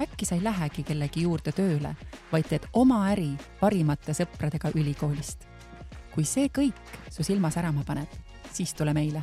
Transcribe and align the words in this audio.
äkki 0.00 0.26
sa 0.26 0.34
ei 0.34 0.44
lähegi 0.44 0.82
kellegi 0.82 1.22
juurde 1.26 1.52
tööle, 1.52 1.94
vaid 2.32 2.48
teed 2.48 2.68
oma 2.72 3.04
äri 3.12 3.32
parimate 3.60 4.14
sõpradega 4.14 4.72
ülikoolist. 4.74 5.46
kui 6.14 6.24
see 6.24 6.48
kõik 6.48 6.96
su 7.10 7.22
silma 7.22 7.50
särama 7.50 7.84
paneb, 7.86 8.08
siis 8.52 8.74
tule 8.74 8.94
meile. 8.94 9.22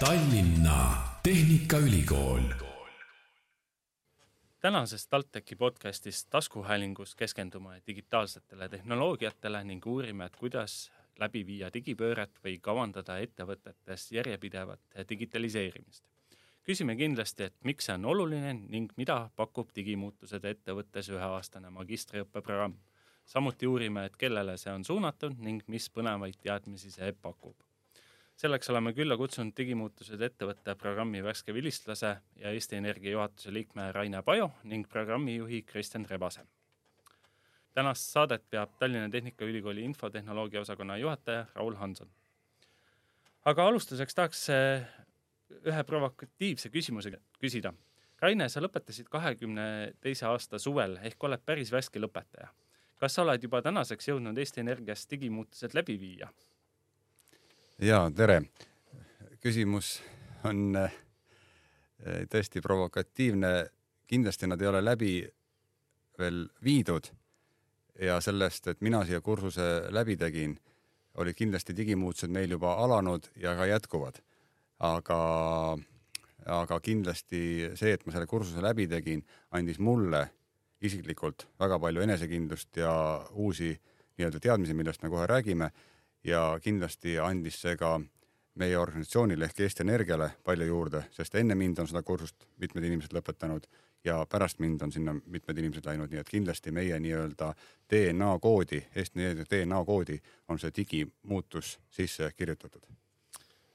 Tallinna 0.00 0.96
Tehnikaülikool. 1.22 2.42
tänases 4.60 5.06
TalTechi 5.08 5.56
podcastis 5.56 6.26
taskuhäälingus 6.26 7.14
keskendume 7.14 7.82
digitaalsetele 7.86 8.68
tehnoloogiatele 8.68 9.64
ning 9.64 9.86
uurime, 9.86 10.24
et 10.24 10.36
kuidas 10.36 10.92
läbi 11.22 11.42
viia 11.46 11.70
digipööret 11.74 12.40
või 12.44 12.58
kavandada 12.62 13.18
ettevõtetes 13.22 14.10
järjepidevat 14.16 15.04
digitaliseerimist. 15.08 16.04
küsime 16.62 16.94
kindlasti, 16.96 17.48
et 17.50 17.54
miks 17.66 17.88
see 17.88 17.94
on 17.98 18.04
oluline 18.12 18.52
ning 18.54 18.92
mida 18.96 19.16
pakub 19.36 19.72
digimuutused 19.74 20.44
ettevõttes 20.44 21.10
üheaastane 21.10 21.70
magistriõppeprogramm. 21.70 22.78
samuti 23.24 23.66
uurime, 23.66 24.04
et 24.04 24.16
kellele 24.16 24.56
see 24.56 24.72
on 24.72 24.84
suunatud 24.84 25.38
ning 25.38 25.62
mis 25.66 25.90
põnevaid 25.90 26.38
teadmisi 26.46 26.90
see 26.90 27.12
pakub. 27.12 27.56
selleks 28.36 28.70
oleme 28.70 28.92
külla 28.92 29.16
kutsunud 29.16 29.56
digimuutused 29.56 30.20
ettevõtte 30.30 30.74
programmi 30.74 31.22
värske 31.22 31.54
vilistlase 31.54 32.16
ja 32.36 32.50
Eesti 32.50 32.76
Energia 32.76 33.12
juhatuse 33.12 33.52
liikme 33.52 33.92
Raine 33.92 34.22
Pajo 34.22 34.50
ning 34.64 34.88
programmijuhi 34.88 35.62
Kristjan 35.62 36.06
Rebase 36.10 36.46
tänast 37.74 38.12
saadet 38.12 38.44
peab 38.50 38.70
Tallinna 38.78 39.08
Tehnikaülikooli 39.10 39.84
infotehnoloogia 39.84 40.60
osakonna 40.60 40.96
juhataja 40.96 41.46
Raul 41.54 41.74
Hanson. 41.74 42.10
aga 43.44 43.66
alustuseks 43.66 44.14
tahaks 44.14 44.48
eh, 44.50 44.82
ühe 45.66 45.84
provokatiivse 45.84 46.68
küsimuse 46.68 47.10
küsida. 47.40 47.72
Raine, 48.22 48.48
sa 48.48 48.60
lõpetasid 48.62 49.08
kahekümne 49.10 49.64
teise 50.00 50.26
aasta 50.26 50.58
suvel 50.58 50.94
ehk 51.02 51.24
oled 51.24 51.42
päris 51.46 51.72
värske 51.72 52.00
lõpetaja. 52.00 52.48
kas 52.96 53.14
sa 53.14 53.22
oled 53.22 53.42
juba 53.42 53.62
tänaseks 53.62 54.08
jõudnud 54.08 54.38
Eesti 54.38 54.60
Energias 54.60 55.06
digimuutused 55.10 55.74
läbi 55.74 56.00
viia? 56.00 56.28
ja 57.78 58.10
tere. 58.16 58.42
küsimus 59.40 60.02
on 60.44 60.76
eh, 60.76 60.92
tõesti 62.28 62.60
provokatiivne. 62.60 63.70
kindlasti 64.06 64.46
nad 64.46 64.60
ei 64.60 64.68
ole 64.68 64.84
läbi 64.84 65.28
veel 66.18 66.48
viidud 66.64 67.08
ja 68.00 68.20
sellest, 68.20 68.66
et 68.68 68.80
mina 68.80 69.04
siia 69.04 69.20
kursuse 69.20 69.88
läbi 69.90 70.16
tegin, 70.16 70.56
olid 71.20 71.36
kindlasti 71.36 71.76
digimuutused 71.76 72.32
meil 72.32 72.50
juba 72.50 72.74
alanud 72.84 73.28
ja 73.36 73.56
ka 73.56 73.66
jätkuvad. 73.66 74.22
aga, 74.82 75.78
aga 76.46 76.80
kindlasti 76.80 77.70
see, 77.78 77.92
et 77.92 78.06
ma 78.06 78.12
selle 78.12 78.26
kursuse 78.26 78.62
läbi 78.62 78.88
tegin, 78.90 79.22
andis 79.50 79.78
mulle 79.78 80.24
isiklikult 80.82 81.46
väga 81.60 81.78
palju 81.78 82.02
enesekindlust 82.02 82.76
ja 82.76 82.92
uusi 83.32 83.76
nii-öelda 84.18 84.40
teadmisi, 84.40 84.74
millest 84.74 85.02
me 85.02 85.08
kohe 85.08 85.26
räägime. 85.26 85.70
ja 86.24 86.58
kindlasti 86.62 87.18
andis 87.18 87.60
see 87.60 87.76
ka 87.76 88.00
meie 88.54 88.76
organisatsioonile 88.78 89.44
ehk 89.44 89.60
Eesti 89.60 89.82
Energiale 89.82 90.30
palju 90.44 90.66
juurde, 90.66 91.04
sest 91.10 91.34
enne 91.34 91.54
mind 91.54 91.78
on 91.78 91.88
seda 91.88 92.02
kursust 92.02 92.46
mitmed 92.60 92.84
inimesed 92.84 93.14
lõpetanud 93.16 93.66
ja 94.04 94.26
pärast 94.30 94.58
mind 94.58 94.82
on 94.82 94.92
sinna 94.92 95.14
mitmed 95.26 95.58
inimesed 95.58 95.86
läinud, 95.86 96.10
nii 96.10 96.20
et 96.20 96.30
kindlasti 96.30 96.72
meie 96.74 96.98
nii-öelda 97.00 97.52
DNA 97.90 98.30
koodi, 98.42 98.80
Eesti 98.94 99.28
DNA 99.50 99.84
koodi 99.84 100.18
on 100.48 100.58
see 100.58 100.72
digimuutus 100.76 101.78
sisse 101.90 102.32
kirjutatud. 102.36 102.82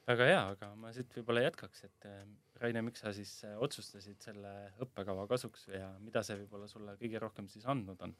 väga 0.07 0.25
hea, 0.25 0.41
aga 0.55 0.73
ma 0.75 0.91
siit 0.95 1.15
võib-olla 1.15 1.43
jätkaks, 1.47 1.83
et 1.83 2.05
eh, 2.07 2.23
Raine, 2.61 2.81
miks 2.81 3.03
sa 3.03 3.13
siis 3.13 3.31
eh, 3.43 3.55
otsustasid 3.57 4.21
selle 4.23 4.53
õppekava 4.83 5.27
kasuks 5.27 5.67
ja 5.67 5.91
mida 5.99 6.23
see 6.23 6.39
võib-olla 6.43 6.67
sulle 6.67 6.95
kõige 6.99 7.19
rohkem 7.19 7.47
siis 7.51 7.65
andnud 7.65 8.01
on? 8.01 8.15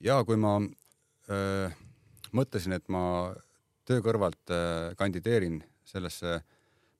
ja 0.00 0.18
kui 0.24 0.36
ma 0.36 0.58
öö, 1.30 1.68
mõtlesin, 2.32 2.74
et 2.76 2.88
ma 2.88 3.34
töö 3.84 4.02
kõrvalt 4.04 4.50
öö, 4.50 4.94
kandideerin 4.98 5.62
sellesse 5.84 6.40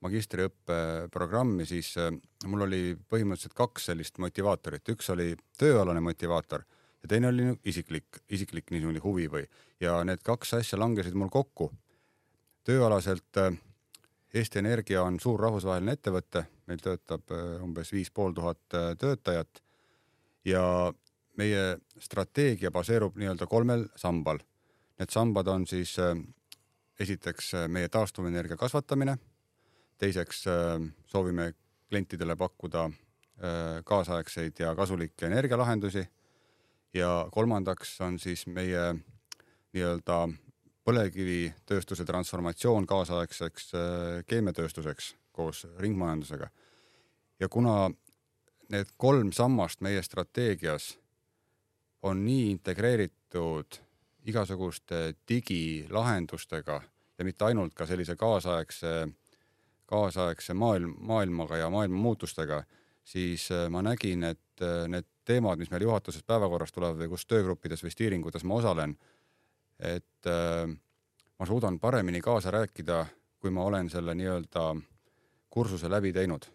magistriõppeprogrammi, 0.04 1.64
siis 1.68 1.94
äh, 2.00 2.12
mul 2.48 2.66
oli 2.66 2.80
põhimõtteliselt 3.10 3.56
kaks 3.56 3.90
sellist 3.90 4.20
motivaatorit, 4.22 4.88
üks 4.92 5.08
oli 5.14 5.32
tööalane 5.60 6.02
motivaator 6.04 6.64
ja 7.02 7.10
teine 7.10 7.30
oli 7.30 7.48
isiklik, 7.70 8.20
isiklik 8.32 8.72
niisugune 8.72 9.02
huvi 9.04 9.28
või, 9.32 9.44
ja 9.80 9.96
need 10.06 10.22
kaks 10.24 10.56
asja 10.60 10.80
langesid 10.80 11.16
mul 11.16 11.32
kokku. 11.32 11.70
tööalaselt 12.64 13.40
äh, 13.40 13.56
Eesti 14.34 14.58
Energia 14.58 15.02
on 15.06 15.20
suur 15.22 15.40
rahvusvaheline 15.40 15.92
ettevõte, 15.94 16.44
meil 16.66 16.80
töötab 16.82 17.30
äh, 17.30 17.62
umbes 17.62 17.92
viis 17.92 18.10
pool 18.10 18.34
tuhat 18.34 18.78
töötajat 18.98 19.62
ja 20.44 20.92
meie 21.38 21.78
strateegia 21.98 22.70
baseerub 22.70 23.16
nii-öelda 23.16 23.46
kolmel 23.46 23.88
sambal. 23.96 24.38
Need 24.98 25.10
sambad 25.10 25.48
on 25.50 25.64
siis 25.66 25.96
esiteks 27.00 27.48
meie 27.68 27.88
taastuvenergia 27.90 28.56
kasvatamine 28.56 29.16
teiseks 30.04 30.46
äh, 30.46 30.80
soovime 31.06 31.54
klientidele 31.88 32.36
pakkuda 32.36 32.84
äh, 32.84 33.82
kaasaegseid 33.84 34.60
ja 34.60 34.74
kasulikke 34.76 35.26
energialahendusi 35.26 36.04
ja 36.94 37.28
kolmandaks 37.32 38.00
on 38.00 38.18
siis 38.18 38.46
meie 38.46 38.94
nii-öelda 39.74 40.18
põlevkivitööstuse 40.84 42.04
transformatsioon 42.04 42.86
kaasaegseks 42.86 43.70
äh, 43.74 44.20
keemiatööstuseks 44.28 45.14
koos 45.32 45.64
ringmajandusega. 45.78 46.50
ja 47.40 47.48
kuna 47.48 47.90
need 48.68 48.92
kolm 48.96 49.32
sammast 49.32 49.80
meie 49.80 50.02
strateegias 50.02 50.98
on 52.02 52.24
nii 52.24 52.50
integreeritud 52.50 53.80
igasuguste 54.24 55.14
digilahendustega 55.28 56.82
ja 57.18 57.24
mitte 57.24 57.44
ainult 57.44 57.74
ka 57.74 57.86
sellise 57.86 58.16
kaasaegse 58.16 59.08
kaasaegse 59.86 60.54
maailm, 60.54 60.94
maailmaga 60.98 61.56
ja 61.56 61.70
maailma 61.70 61.96
muutustega, 61.96 62.62
siis 63.04 63.50
äh, 63.52 63.68
ma 63.70 63.82
nägin, 63.82 64.24
et 64.24 64.62
äh, 64.62 64.86
need 64.88 65.08
teemad, 65.24 65.60
mis 65.60 65.70
meil 65.72 65.84
juhatuses 65.84 66.24
päevakorras 66.26 66.72
tulevad 66.72 67.00
või 67.00 67.10
kus 67.12 67.26
töögruppides 67.28 67.84
või 67.84 67.92
stiiringutes 67.92 68.44
ma 68.48 68.58
osalen, 68.60 68.96
et 69.78 70.30
äh, 70.30 70.64
ma 71.38 71.48
suudan 71.48 71.78
paremini 71.80 72.20
kaasa 72.24 72.52
rääkida, 72.54 73.04
kui 73.40 73.52
ma 73.52 73.64
olen 73.68 73.90
selle 73.92 74.14
nii-öelda 74.16 74.68
kursuse 75.52 75.90
läbi 75.90 76.12
teinud. 76.12 76.46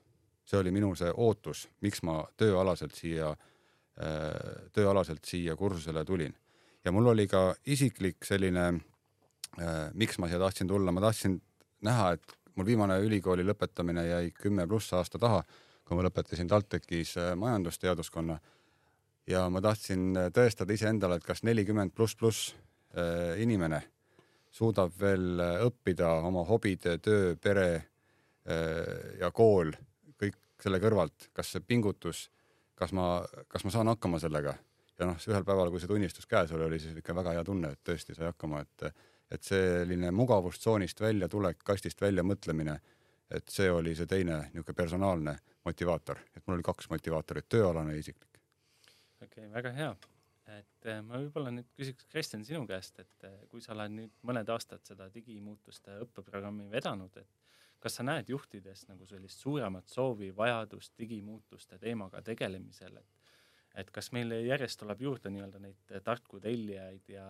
see 0.49 0.57
oli 0.57 0.71
minu 0.71 0.95
see 0.95 1.11
ootus, 1.13 1.67
miks 1.81 2.01
ma 2.01 2.23
tööalaselt 2.37 2.95
siia, 2.97 3.35
tööalaselt 4.73 5.25
siia 5.25 5.55
kursusele 5.55 6.01
tulin. 6.05 6.33
ja 6.85 6.91
mul 6.91 7.05
oli 7.05 7.27
ka 7.27 7.55
isiklik 7.65 8.25
selline, 8.25 8.79
miks 9.93 10.17
ma 10.17 10.27
siia 10.27 10.39
tahtsin 10.39 10.67
tulla, 10.67 10.91
ma 10.91 11.01
tahtsin 11.01 11.37
näha, 11.81 12.11
et 12.11 12.38
mul 12.59 12.67
viimane 12.67 12.99
ülikooli 13.05 13.45
lõpetamine 13.47 14.03
jäi 14.03 14.31
kümme 14.35 14.65
pluss 14.67 14.91
aasta 14.93 15.19
taha, 15.21 15.43
kui 15.87 15.95
ma 15.95 16.03
lõpetasin 16.03 16.49
TalTechis 16.51 17.15
äh, 17.17 17.35
majandusteaduskonna. 17.39 18.35
Ja 19.29 19.45
ma 19.53 19.61
tahtsin 19.63 20.11
äh, 20.17 20.27
tõestada 20.35 20.75
iseendale, 20.75 21.19
et 21.19 21.27
kas 21.27 21.45
nelikümmend 21.47 21.95
pluss 21.95 22.17
pluss 22.19 22.51
äh, 22.51 23.39
inimene 23.39 23.81
suudab 24.51 24.91
veel 24.99 25.39
õppida 25.67 26.09
oma 26.25 26.41
hobide, 26.47 26.97
töö, 26.97 27.35
pere 27.37 27.69
ja 29.19 29.27
kool, 29.29 29.69
kõik 30.17 30.39
selle 30.57 30.79
kõrvalt, 30.81 31.27
kas 31.37 31.51
see 31.53 31.61
pingutus, 31.61 32.23
kas 32.73 32.89
ma, 32.97 33.19
kas 33.45 33.61
ma 33.61 33.73
saan 33.75 33.91
hakkama 33.91 34.17
sellega? 34.17 34.55
Ja 34.97 35.05
noh, 35.05 35.19
ühel 35.29 35.45
päeval, 35.45 35.69
kui 35.69 35.83
see 35.83 35.91
tunnistus 35.91 36.25
käes 36.25 36.49
oli, 36.55 36.65
oli 36.65 36.79
siis 36.81 36.97
ikka 36.97 37.13
väga 37.13 37.35
hea 37.35 37.43
tunne, 37.45 37.75
et 37.75 37.83
tõesti 37.85 38.17
sai 38.17 38.31
hakkama, 38.31 38.63
et 38.65 38.87
et 39.31 39.45
selline 39.45 40.11
mugavustsoonist 40.11 41.01
väljatulek, 41.01 41.61
kastist 41.65 42.01
välja 42.01 42.23
mõtlemine, 42.25 42.79
et 43.29 43.51
see 43.53 43.69
oli 43.71 43.93
see 43.95 44.09
teine 44.09 44.39
niisugune 44.49 44.77
personaalne 44.77 45.35
motivaator, 45.65 46.21
et 46.35 46.45
mul 46.47 46.57
oli 46.57 46.65
kaks 46.65 46.89
motivaatorit, 46.89 47.49
tööalane 47.49 47.93
ja 47.93 48.03
isiklik. 48.03 48.39
okei 49.21 49.45
okay,, 49.45 49.51
väga 49.53 49.73
hea. 49.75 49.91
et 50.49 50.89
eh, 50.89 51.01
ma 51.05 51.19
võib-olla 51.21 51.51
nüüd 51.53 51.69
küsiks, 51.77 52.07
Kristjan, 52.09 52.45
sinu 52.45 52.65
käest, 52.67 52.99
et 52.99 53.27
eh, 53.27 53.37
kui 53.51 53.61
sa 53.61 53.75
oled 53.75 53.93
nüüd 53.93 54.15
mõned 54.25 54.49
aastad 54.49 54.81
seda 54.87 55.09
digimuutuste 55.13 55.99
õppeprogrammi 56.07 56.69
vedanud, 56.71 57.17
et 57.21 57.29
kas 57.79 57.99
sa 57.99 58.03
näed 58.03 58.29
juhtides 58.33 58.87
nagu 58.89 59.05
sellist 59.07 59.39
suuremat 59.39 59.87
soovi, 59.87 60.31
vajadust 60.35 60.97
digimuutuste 60.97 61.77
teemaga 61.79 62.21
tegelemisel, 62.25 62.97
et 62.97 63.19
et 63.79 63.89
kas 63.95 64.11
meil 64.15 64.31
järjest 64.45 64.79
tuleb 64.81 65.01
juurde 65.03 65.31
nii-öelda 65.33 65.61
neid 65.63 65.93
tarku 66.05 66.39
tellijaid 66.43 67.11
ja 67.13 67.25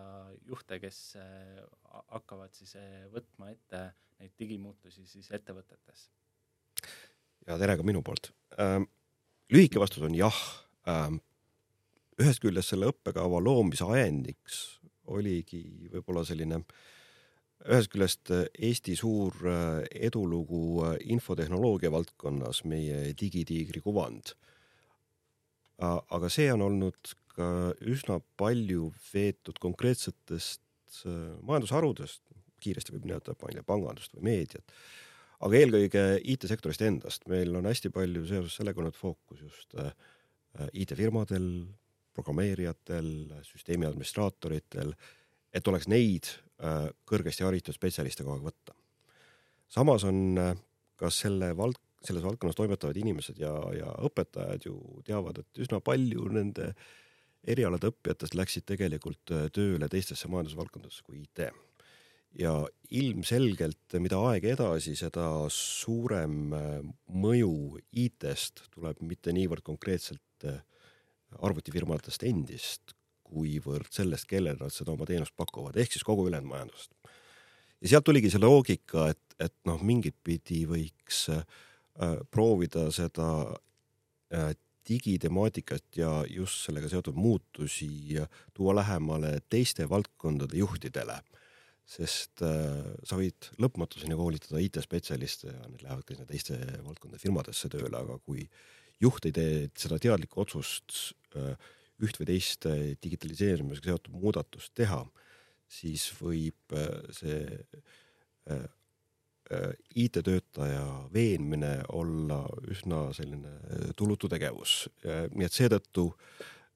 juhte, 0.48 0.80
kes 0.81 1.00
äh, 1.22 1.60
hakkavad 2.16 2.54
siis 2.57 2.75
äh, 2.80 3.06
võtma 3.13 3.51
ette 3.54 3.90
neid 4.19 4.36
digimuutusi 4.40 5.06
siis 5.07 5.30
ettevõtetes? 5.36 6.07
ja 7.48 7.57
tere 7.62 7.78
ka 7.80 7.86
minu 7.88 8.04
poolt 8.06 8.31
ähm,. 8.62 8.90
lühike 9.54 9.81
vastus 9.81 10.06
on 10.06 10.16
jah 10.18 10.38
ähm,. 10.90 11.22
ühest 12.19 12.44
küljest 12.44 12.74
selle 12.74 12.92
õppekava 12.92 13.42
loomise 13.44 13.88
ajendiks 13.88 14.80
oligi 15.10 15.63
võib-olla 15.94 16.25
selline 16.28 16.63
ühest 17.68 17.92
küljest 17.92 18.31
Eesti 18.56 18.96
suur 18.96 19.36
edulugu 19.92 20.86
infotehnoloogia 21.12 21.92
valdkonnas, 21.92 22.62
meie 22.63 23.10
digitiigri 23.19 23.81
kuvand 23.84 24.31
aga 25.80 26.30
see 26.31 26.50
on 26.52 26.64
olnud 26.66 27.14
ka 27.40 27.50
üsna 27.88 28.20
palju 28.40 28.90
veetud 29.14 29.60
konkreetsetest 29.64 31.04
äh, 31.08 31.36
majandusharudest, 31.48 32.24
kiiresti 32.60 32.96
võib 32.96 33.08
nimetada, 33.08 33.38
ma 33.40 33.52
ei 33.52 33.60
tea, 33.60 33.68
pangandust 33.68 34.16
või 34.18 34.26
meediat, 34.28 34.74
aga 35.46 35.62
eelkõige 35.62 36.06
IT-sektorist 36.34 36.84
endast. 36.84 37.28
meil 37.31 37.56
on 37.56 37.70
hästi 37.70 37.94
palju 37.96 38.26
seoses 38.28 38.58
sellega 38.60 38.84
olnud 38.84 38.98
fookus 38.98 39.46
just 39.46 39.78
äh, 39.80 39.94
IT-firmadel, 40.74 41.48
programmeerijatel, 42.18 43.10
süsteemi 43.48 43.88
administraatoritel, 43.88 44.92
et 45.56 45.68
oleks 45.72 45.88
neid 45.88 46.28
äh, 46.60 46.90
kõrgesti 47.08 47.48
haritud 47.48 47.78
spetsialiste 47.78 48.25
kogu 48.25 48.36
aeg 48.36 48.50
võtta. 48.52 48.75
samas 49.72 50.04
on 50.04 50.36
ka 51.00 51.12
selle 51.14 51.54
vald-, 51.56 51.80
selles 52.06 52.24
valdkonnas 52.24 52.56
toimetavad 52.56 52.98
inimesed 53.00 53.40
ja, 53.42 53.51
ja 53.75 53.92
õpetajad 54.07 54.68
ju 54.69 54.75
teavad, 55.07 55.42
et 55.42 55.63
üsna 55.66 55.81
palju 55.84 56.30
nende 56.31 56.72
erialade 57.48 57.92
õppijatest 57.92 58.36
läksid 58.36 58.68
tegelikult 58.68 59.34
äh, 59.36 59.48
tööle 59.56 59.90
teistesse 59.92 60.30
majandusvaldkondadesse 60.31 61.04
kui 61.06 61.24
IT. 61.24 61.50
ja 62.40 62.54
ilmselgelt, 62.90 63.98
mida 64.00 64.19
aeg 64.30 64.46
edasi, 64.54 64.96
seda 64.96 65.48
suurem 65.54 66.54
äh, 66.54 66.80
mõju 67.10 67.80
IT-st 67.92 68.69
tuleb 68.75 69.01
mitte 69.01 69.34
niivõrd 69.36 69.63
konkreetselt 69.66 70.48
äh, 70.48 70.62
arvutifirmadest 71.40 72.24
endist, 72.28 72.96
kuivõrd 73.30 73.92
sellest, 73.94 74.25
kellele 74.25 74.57
nad 74.57 74.74
seda 74.74 74.96
oma 74.96 75.06
teenust 75.06 75.36
pakuvad, 75.38 75.78
ehk 75.78 75.94
siis 75.94 76.06
kogu 76.06 76.25
ülejäänud 76.28 76.50
majandusest. 76.50 76.92
ja 77.81 77.92
sealt 77.94 78.07
tuligi 78.07 78.31
see 78.31 78.42
loogika, 78.42 79.10
et, 79.13 79.36
et 79.40 79.56
noh, 79.69 79.81
mingit 79.86 80.18
pidi 80.24 80.63
võiks 80.68 81.28
äh, 81.34 81.44
proovida 82.31 82.88
seda 82.96 83.30
äh, 84.34 84.54
digitemaatikat 84.90 86.00
ja 86.00 86.12
just 86.30 86.63
sellega 86.66 86.90
seotud 86.90 87.18
muutusi 87.19 88.18
tuua 88.56 88.75
lähemale 88.80 89.40
teiste 89.50 89.90
valdkondade 89.90 90.57
juhtidele. 90.57 91.19
sest 91.90 92.44
äh, 92.46 92.86
sa 93.04 93.18
võid 93.18 93.48
lõpmatuseni 93.57 94.13
koolitada 94.13 94.62
IT-spetsialiste 94.62 95.50
ja 95.50 95.69
need 95.72 95.81
lähevad 95.81 96.06
ka 96.06 96.13
sinna 96.13 96.28
teiste 96.30 96.57
valdkondade 96.86 97.22
firmadesse 97.22 97.69
tööle, 97.74 97.98
aga 97.98 98.19
kui 98.22 98.44
juht 99.01 99.25
ei 99.25 99.34
tee 99.34 99.56
seda 99.74 99.98
teadlikku 99.98 100.44
otsust 100.44 101.16
üht 102.00 102.19
või 102.19 102.28
teist 102.30 102.68
digitaliseerimisega 103.04 103.90
seotud 103.90 104.13
muudatust 104.22 104.72
teha, 104.78 105.01
siis 105.80 106.06
võib 106.22 106.78
see 107.18 107.42
Äh, 108.50 108.68
IT-töötaja 109.96 110.86
veenmine 111.13 111.80
olla 111.98 112.44
üsna 112.69 113.07
selline 113.18 113.50
äh, 113.50 113.90
tulutu 113.98 114.30
tegevus. 114.30 114.84
nii 115.34 115.48
et 115.48 115.56
seetõttu 115.56 116.06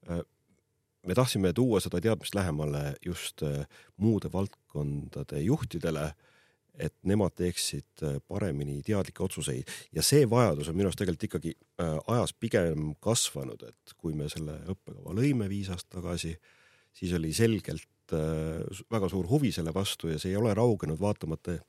äh, 0.10 0.24
me 1.06 1.18
tahtsime 1.18 1.54
tuua 1.54 1.82
seda 1.84 2.02
teadmist 2.02 2.34
lähemale 2.36 2.96
just 3.06 3.44
muude 4.00 4.32
valdkondade 4.34 5.42
juhtidele, 5.44 6.14
et 6.74 6.96
nemad 7.06 7.36
teeksid 7.38 8.02
paremini 8.26 8.80
teadlikke 8.82 9.22
otsuseid 9.22 9.70
ja 9.94 10.02
see 10.02 10.24
vajadus 10.30 10.72
on 10.72 10.78
minu 10.80 10.90
arust 10.90 10.98
tegelikult 11.04 11.28
ikkagi 11.28 11.52
ajas 12.08 12.34
pigem 12.34 12.94
kasvanud, 13.04 13.68
et 13.68 13.94
kui 14.00 14.16
me 14.18 14.30
selle 14.32 14.56
õppekava 14.72 15.14
lõime 15.14 15.52
viis 15.52 15.70
aastat 15.70 16.00
tagasi, 16.00 16.34
siis 16.96 17.14
oli 17.20 17.30
selgelt 17.36 18.16
väga 18.90 19.12
suur 19.12 19.28
huvi 19.30 19.52
selle 19.54 19.76
vastu 19.76 20.10
ja 20.10 20.18
see 20.18 20.32
ei 20.32 20.40
ole 20.40 20.56
raugenud 20.58 20.98
vaatamata 21.04 21.60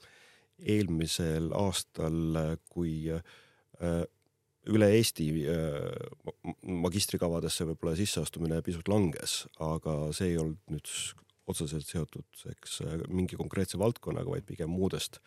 eelmisel 0.59 1.51
aastal, 1.57 2.39
kui 2.71 3.11
äh, 3.13 4.05
üle 4.71 4.89
Eesti 4.97 5.29
äh, 5.51 6.55
magistrikavadesse 6.63 7.67
võib-olla 7.69 7.97
sisseastumine 7.99 8.61
pisut 8.65 8.89
langes, 8.89 9.45
aga 9.63 10.13
see 10.17 10.33
ei 10.33 10.41
olnud 10.41 10.61
nüüd 10.73 10.93
otseselt 11.51 11.89
seotud, 11.89 12.45
eks 12.55 12.79
mingi 13.13 13.37
konkreetse 13.37 13.77
valdkonnaga, 13.81 14.31
vaid 14.33 14.47
pigem 14.49 14.71
muudest 14.73 15.19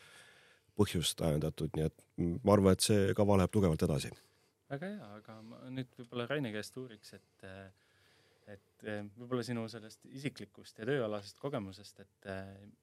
põhjust 0.77 1.21
ajendatud, 1.25 1.73
nii 1.77 1.85
et 1.89 2.05
ma 2.17 2.55
arvan, 2.55 2.73
et 2.73 2.85
see 2.85 3.11
kava 3.17 3.37
läheb 3.37 3.53
tugevalt 3.53 3.85
edasi. 3.85 4.09
väga 4.69 4.89
hea, 4.93 5.09
aga 5.19 5.35
ma 5.45 5.59
nüüd 5.73 5.91
võib-olla 5.99 6.25
Raine 6.29 6.53
käest 6.55 6.77
uuriks, 6.77 7.13
et 7.13 7.45
et 8.47 8.85
võib-olla 9.19 9.43
sinu 9.43 9.65
sellest 9.67 10.05
isiklikust 10.07 10.77
ja 10.79 10.85
tööalasest 10.87 11.37
kogemusest, 11.41 11.99
et 11.99 12.29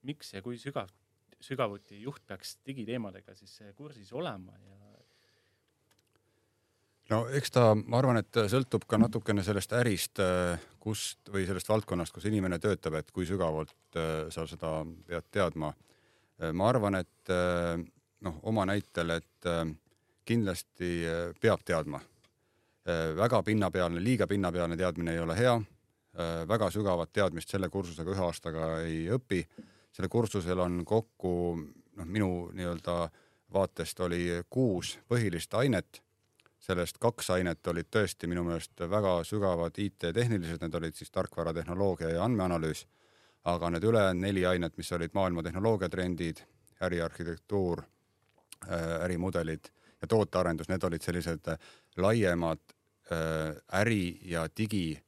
miks 0.04 0.34
ja 0.34 0.42
kui 0.44 0.58
sügav 0.60 0.90
sügavuti 1.40 2.00
juht 2.02 2.22
peaks 2.26 2.58
digiteemadega 2.66 3.34
siis 3.34 3.60
kursis 3.76 4.12
olema 4.12 4.52
ja 4.58 4.84
no 7.12 7.24
eks 7.36 7.52
ta, 7.54 7.64
ma 7.74 7.98
arvan, 8.00 8.20
et 8.20 8.38
sõltub 8.50 8.86
ka 8.88 8.98
natukene 9.00 9.44
sellest 9.44 9.74
ärist, 9.76 10.20
kust 10.82 11.32
või 11.32 11.46
sellest 11.48 11.68
valdkonnast, 11.70 12.14
kus 12.14 12.28
inimene 12.30 12.58
töötab, 12.62 12.98
et 12.98 13.10
kui 13.14 13.26
sügavalt 13.28 13.98
äh, 13.98 14.26
sa 14.34 14.46
seda 14.48 14.76
pead 15.08 15.28
teadma. 15.32 15.72
Äh, 16.40 16.52
ma 16.56 16.68
arvan, 16.70 17.00
et 17.00 17.32
äh, 17.32 17.76
noh, 18.24 18.40
oma 18.50 18.66
näitel, 18.68 19.16
et 19.18 19.48
kindlasti 20.24 20.90
peab 21.36 21.60
teadma. 21.68 21.98
väga 23.16 23.42
pinnapealne, 23.44 24.00
liiga 24.00 24.26
pinnapealne 24.26 24.76
teadmine 24.76 25.12
ei 25.12 25.18
ole 25.20 25.36
hea. 25.36 25.52
väga 26.48 26.70
sügavat 26.70 27.12
teadmist 27.12 27.50
selle 27.50 27.68
kursusega 27.68 28.10
ühe 28.10 28.22
aastaga 28.24 28.68
ei 28.80 29.08
õpi 29.12 29.42
sellel 29.94 30.10
kursusel 30.10 30.58
on 30.58 30.82
kokku 30.84 31.34
noh, 31.96 32.06
minu 32.06 32.30
nii-öelda 32.52 32.96
vaatest 33.54 34.00
oli 34.00 34.26
kuus 34.50 34.98
põhilist 35.08 35.54
ainet. 35.54 36.02
sellest 36.64 36.96
kaks 36.98 37.28
ainet 37.30 37.66
olid 37.66 37.90
tõesti 37.92 38.26
minu 38.26 38.40
meelest 38.44 38.80
väga 38.88 39.18
sügavad 39.28 39.76
IT-tehnilised, 39.78 40.62
need 40.62 40.74
olid 40.74 40.94
siis 40.96 41.10
tarkvaratehnoloogia 41.10 42.08
ja 42.08 42.24
andmeanalüüs. 42.24 42.86
aga 43.44 43.70
need 43.70 43.84
ülejäänud 43.84 44.22
neli 44.22 44.46
ainet, 44.46 44.76
mis 44.76 44.92
olid 44.92 45.10
maailma 45.14 45.42
tehnoloogiatrendid, 45.42 46.36
äriarhitektuur, 46.82 47.82
äh, 47.82 49.04
ärimudelid 49.04 49.68
ja 50.02 50.08
tootearendus, 50.08 50.68
need 50.68 50.82
olid 50.82 51.02
sellised 51.02 51.56
laiemad 51.96 52.58
äh, 53.12 53.80
äri 53.80 54.18
ja 54.22 54.48
digi 54.56 55.02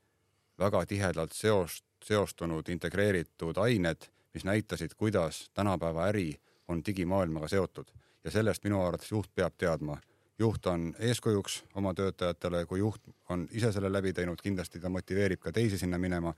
väga 0.58 0.86
tihedalt 0.86 1.32
seost, 1.32 1.84
seostunud 2.04 2.68
integreeritud 2.68 3.56
ained 3.56 4.10
mis 4.36 4.44
näitasid, 4.44 4.90
kuidas 4.96 5.50
tänapäeva 5.54 6.06
äri 6.06 6.40
on 6.68 6.82
digimaailmaga 6.86 7.48
seotud 7.48 7.88
ja 8.24 8.30
sellest 8.30 8.64
minu 8.64 8.82
arvates 8.82 9.10
juht 9.10 9.30
peab 9.34 9.54
teadma. 9.58 9.96
juht 10.38 10.66
on 10.66 10.94
eeskujuks 10.98 11.64
oma 11.74 11.94
töötajatele, 11.94 12.66
kui 12.66 12.78
juht 12.78 13.02
on 13.28 13.48
ise 13.50 13.72
selle 13.72 13.92
läbi 13.92 14.12
teinud, 14.12 14.42
kindlasti 14.42 14.80
ta 14.80 14.88
motiveerib 14.92 15.40
ka 15.40 15.52
teisi 15.52 15.78
sinna 15.78 15.98
minema 15.98 16.34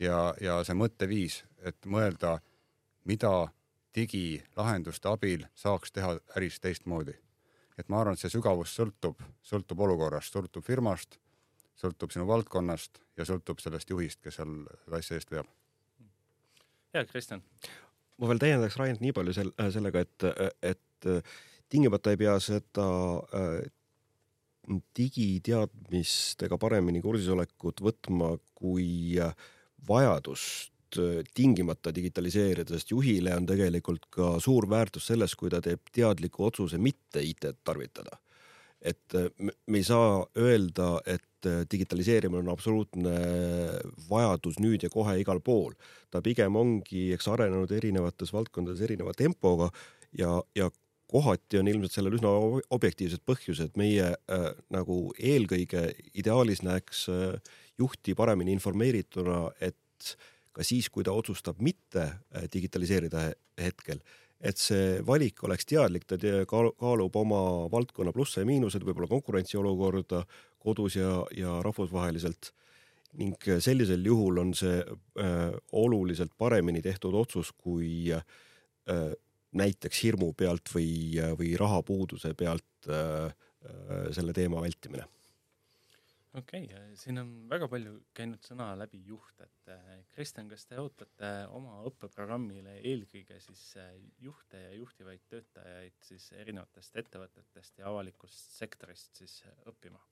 ja, 0.00 0.34
ja 0.40 0.54
see 0.64 0.74
mõtteviis, 0.74 1.42
et 1.60 1.76
mõelda, 1.86 2.38
mida 3.04 3.32
digilahenduste 3.94 5.08
abil 5.08 5.44
saaks 5.54 5.92
teha 5.92 6.14
äris 6.36 6.56
teistmoodi. 6.60 7.12
et 7.78 7.88
ma 7.88 8.00
arvan, 8.00 8.14
et 8.14 8.20
see 8.20 8.32
sügavus 8.32 8.72
sõltub, 8.78 9.20
sõltub 9.42 9.80
olukorrast, 9.80 10.32
sõltub 10.32 10.64
firmast, 10.64 11.18
sõltub 11.76 12.10
sinu 12.10 12.26
valdkonnast 12.26 13.02
ja 13.16 13.24
sõltub 13.24 13.60
sellest 13.60 13.90
juhist, 13.90 14.22
kes 14.22 14.40
seal 14.40 14.56
asja 15.00 15.20
eest 15.20 15.30
veab 15.30 15.52
ja 16.94 17.04
Kristjan. 17.04 17.42
ma 18.18 18.30
veel 18.30 18.42
täiendaks 18.42 18.76
Rainit 18.78 19.02
nii 19.02 19.14
palju 19.16 19.34
sel, 19.34 19.50
äh, 19.60 19.70
sellega, 19.74 20.04
et, 20.04 20.26
et 20.62 21.08
tingimata 21.72 22.14
ei 22.14 22.20
pea 22.20 22.36
seda 22.42 22.86
äh, 23.34 23.64
digiteadmistega 24.96 26.58
paremini 26.60 27.02
kursisolekut 27.04 27.82
võtma 27.84 28.34
kui 28.54 29.18
äh, 29.20 29.34
vajadust 29.88 30.70
tingimata 31.34 31.90
digitaliseerida, 31.90 32.76
sest 32.76 32.92
juhile 32.92 33.32
on 33.34 33.48
tegelikult 33.48 34.04
ka 34.14 34.28
suur 34.38 34.68
väärtus 34.70 35.08
selles, 35.10 35.32
kui 35.34 35.50
ta 35.50 35.58
teeb 35.58 35.90
teadliku 35.90 36.44
otsuse 36.46 36.78
mitte 36.78 37.18
IT-d 37.18 37.64
tarvitada. 37.66 38.20
et 38.84 39.16
me 39.40 39.78
ei 39.80 39.82
saa 39.82 40.20
öelda, 40.38 41.00
et 41.06 41.24
et 41.48 41.70
digitaliseerimine 41.70 42.42
on 42.42 42.52
absoluutne 42.52 43.14
vajadus 44.08 44.60
nüüd 44.62 44.86
ja 44.86 44.90
kohe 44.92 45.18
igal 45.20 45.40
pool. 45.44 45.74
ta 46.10 46.22
pigem 46.22 46.56
ongi, 46.56 47.10
eks 47.14 47.28
arenenud 47.28 47.70
erinevates 47.74 48.32
valdkondades 48.32 48.80
erineva 48.86 49.12
tempoga 49.18 49.70
ja, 50.18 50.40
ja 50.54 50.70
kohati 51.10 51.60
on 51.60 51.68
ilmselt 51.68 51.94
sellel 51.94 52.16
üsna 52.18 52.30
objektiivsed 52.74 53.22
põhjused, 53.28 53.74
meie 53.78 54.10
äh, 54.14 54.46
nagu 54.74 54.98
eelkõige 55.18 55.86
ideaalis 56.16 56.64
näeks 56.66 57.06
äh, 57.12 57.56
juhti 57.78 58.16
paremini 58.18 58.54
informeerituna, 58.56 59.48
et 59.60 60.14
ka 60.54 60.66
siis, 60.66 60.88
kui 60.90 61.06
ta 61.06 61.14
otsustab 61.14 61.60
mitte 61.62 62.06
äh, 62.06 62.48
digitaliseerida 62.52 63.28
hetkel, 63.60 64.02
et 64.44 64.60
see 64.60 64.98
valik 65.06 65.40
oleks 65.46 65.64
teadlik, 65.64 66.04
ta 66.04 66.18
kaalub 66.46 67.16
oma 67.16 67.40
valdkonna 67.72 68.12
plusse 68.12 68.42
ja 68.42 68.48
miinused, 68.48 68.84
võib-olla 68.84 69.08
konkurentsiolukorda 69.08 70.24
kodus 70.60 70.98
ja, 70.98 71.22
ja 71.32 71.58
rahvusvaheliselt 71.64 72.52
ning 73.20 73.46
sellisel 73.62 74.04
juhul 74.04 74.40
on 74.42 74.50
see 74.58 74.80
äh, 74.82 75.54
oluliselt 75.72 76.32
paremini 76.38 76.82
tehtud 76.82 77.14
otsus 77.14 77.52
kui 77.56 78.10
äh, 78.12 78.24
näiteks 79.54 80.02
hirmu 80.04 80.32
pealt 80.36 80.70
või, 80.74 81.14
või 81.38 81.54
rahapuuduse 81.58 82.34
pealt 82.38 82.88
äh, 82.88 83.30
äh, 83.30 84.06
selle 84.14 84.34
teema 84.36 84.62
vältimine. 84.64 85.06
Okei 86.38 86.64
okay,, 86.64 86.94
siin 86.98 87.20
on 87.22 87.30
väga 87.50 87.68
palju 87.70 87.98
käinud 88.16 88.42
sõna 88.46 88.72
läbi 88.78 89.00
juht, 89.06 89.34
et 89.44 89.70
äh, 89.72 89.92
Kristjan, 90.14 90.48
kas 90.50 90.66
te 90.66 90.78
ootate 90.82 91.32
oma 91.54 91.80
õppeprogrammile 91.88 92.78
eelkõige 92.80 93.38
siis 93.42 93.62
juhte 94.22 94.62
ja 94.66 94.72
juhtivaid 94.74 95.22
töötajaid 95.30 95.96
siis 96.02 96.30
erinevatest 96.38 96.98
ettevõtetest 97.04 97.78
ja 97.78 97.88
avalikust 97.92 98.58
sektorist 98.58 99.22
siis 99.22 99.42
õppima? 99.70 100.02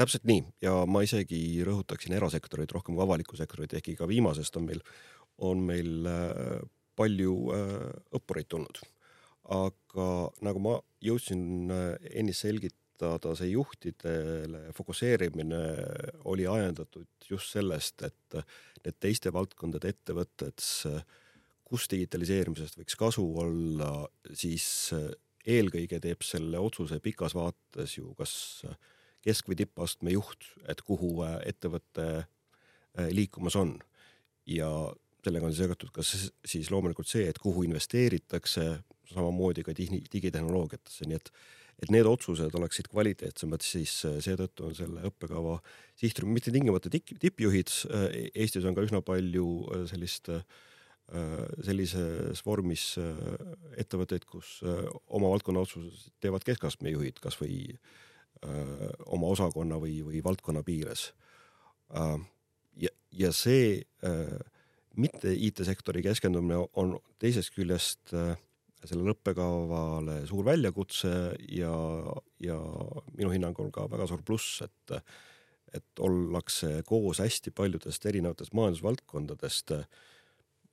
täpselt 0.00 0.24
nii 0.24 0.40
ja 0.64 0.86
ma 0.88 1.02
isegi 1.04 1.60
rõhutaksin 1.66 2.14
erasektorit 2.16 2.72
rohkem 2.72 2.96
kui 2.96 3.04
avalikku 3.04 3.36
sektorit, 3.36 3.74
ehkki 3.76 3.98
ka 3.98 4.08
viimasest 4.08 4.56
on 4.56 4.64
meil, 4.70 4.80
on 5.44 5.60
meil 5.66 6.08
palju 6.96 7.34
õppureid 8.16 8.48
tulnud. 8.48 8.80
aga 9.50 10.06
nagu 10.46 10.60
ma 10.62 10.78
jõudsin 11.02 11.72
ennist 12.14 12.44
selgitada, 13.00 13.34
see 13.36 13.50
juhtidele 13.54 14.72
fokusseerimine 14.76 15.60
oli 16.24 16.46
ajendatud 16.46 17.06
just 17.30 17.52
sellest, 17.52 18.02
et 18.02 18.38
need 18.84 18.96
teiste 19.00 19.32
valdkondade 19.32 19.88
ettevõtted, 19.88 20.60
kus 21.64 21.86
digitaliseerimisest 21.90 22.78
võiks 22.78 22.96
kasu 22.98 23.24
olla, 23.38 24.08
siis 24.34 24.92
äh, 24.92 25.10
eelkõige 25.46 26.00
teeb 26.00 26.22
selle 26.22 26.58
otsuse 26.58 27.00
pikas 27.00 27.34
vaates 27.34 27.96
ju 27.96 28.14
kas 28.18 28.64
kesk- 29.22 29.48
või 29.48 29.56
tippastme 29.60 30.10
juht, 30.10 30.44
et 30.68 30.80
kuhu 30.82 31.22
ettevõte 31.46 32.26
liikumas 33.12 33.56
on. 33.56 33.78
ja 34.46 34.66
sellega 35.22 35.46
on 35.46 35.54
seotud 35.54 35.90
ka 35.92 36.02
siis 36.02 36.70
loomulikult 36.72 37.06
see, 37.06 37.28
et 37.28 37.38
kuhu 37.38 37.62
investeeritakse, 37.62 38.80
samamoodi 39.14 39.64
ka 39.66 39.74
digitehnoloogiatesse, 39.76 41.08
nii 41.08 41.18
et 41.20 41.32
et 41.80 41.88
need 41.88 42.04
otsused 42.04 42.52
oleksid 42.58 42.90
kvaliteetsemad, 42.92 43.62
siis 43.64 43.94
äh, 44.04 44.18
seetõttu 44.20 44.66
on 44.68 44.74
selle 44.76 45.04
õppekava 45.08 45.54
sihtrühm 46.00 46.34
mitte 46.36 46.52
tingimata 46.52 46.92
tippjuhid, 46.92 47.72
äh, 47.88 48.02
Eestis 48.34 48.66
on 48.68 48.76
ka 48.76 48.84
üsna 48.84 49.00
palju 49.04 49.46
äh, 49.64 49.86
sellist 49.90 50.34
sellises 51.66 52.38
vormis 52.46 52.84
ettevõtteid, 53.82 54.22
kus 54.30 54.60
oma 55.10 55.32
valdkonna 55.32 55.64
otsused 55.64 56.12
teevad 56.22 56.44
keskastme 56.46 56.92
juhid, 56.92 57.16
kasvõi 57.18 57.64
oma 59.10 59.32
osakonna 59.34 59.80
või, 59.82 59.96
või 60.06 60.20
valdkonna 60.22 60.62
piires. 60.62 61.08
ja, 62.78 62.92
ja 63.10 63.32
see 63.34 63.82
mitte 64.96 65.32
IT-sektori 65.34 66.02
keskendumine 66.04 66.60
on 66.78 66.96
teisest 67.22 67.54
küljest 67.54 68.14
äh, 68.16 68.34
sellele 68.88 69.14
õppekavale 69.14 70.20
suur 70.28 70.46
väljakutse 70.46 71.10
ja, 71.52 71.72
ja 72.40 72.58
minu 73.16 73.32
hinnangul 73.34 73.72
ka 73.74 73.86
väga 73.90 74.08
suur 74.10 74.22
pluss, 74.26 74.62
et, 74.66 74.94
et 75.76 76.02
ollakse 76.02 76.80
koos 76.88 77.20
hästi 77.22 77.52
paljudest 77.56 78.06
erinevatest 78.10 78.56
majandusvaldkondadest, 78.56 79.74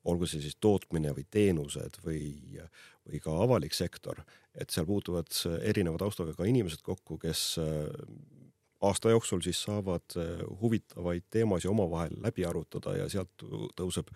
olgu 0.07 0.29
see 0.29 0.43
siis 0.45 0.55
tootmine 0.63 1.11
või 1.17 1.25
teenused 1.31 1.99
või, 2.05 2.21
või 3.07 3.19
ka 3.23 3.33
avalik 3.43 3.75
sektor, 3.75 4.23
et 4.55 4.71
seal 4.71 4.87
puutuvad 4.87 5.33
erineva 5.67 5.99
taustaga 5.99 6.35
ka 6.37 6.47
inimesed 6.47 6.85
kokku, 6.85 7.19
kes 7.19 7.57
aasta 8.81 9.09
jooksul 9.09 9.41
siis 9.41 9.63
saavad 9.63 10.17
äh, 10.17 10.41
huvitavaid 10.61 11.23
teemasid 11.29 11.69
omavahel 11.69 12.17
läbi 12.21 12.45
arutada 12.45 12.95
ja 12.97 13.09
sealt 13.09 13.45
tõuseb 13.77 14.11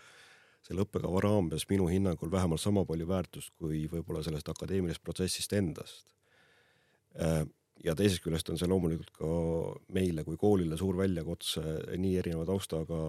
selle 0.67 0.85
õppekava 0.85 1.21
raames 1.23 1.65
minu 1.69 1.87
hinnangul 1.89 2.31
vähemalt 2.31 2.61
sama 2.61 2.83
palju 2.87 3.07
väärtust 3.09 3.53
kui 3.59 3.85
võib-olla 3.91 4.23
sellest 4.25 4.49
akadeemilisest 4.53 5.03
protsessist 5.03 5.53
endast. 5.57 6.05
Äh, 7.19 7.43
ja 7.83 7.95
teisest 7.97 8.23
küljest 8.23 8.49
on 8.53 8.59
see 8.61 8.69
loomulikult 8.69 9.09
ka 9.15 9.29
meile 9.95 10.25
kui 10.27 10.37
koolile 10.39 10.77
suur 10.77 10.99
väljakutse 10.99 11.63
nii 11.97 12.17
erineva 12.21 12.45
taustaga 12.49 13.01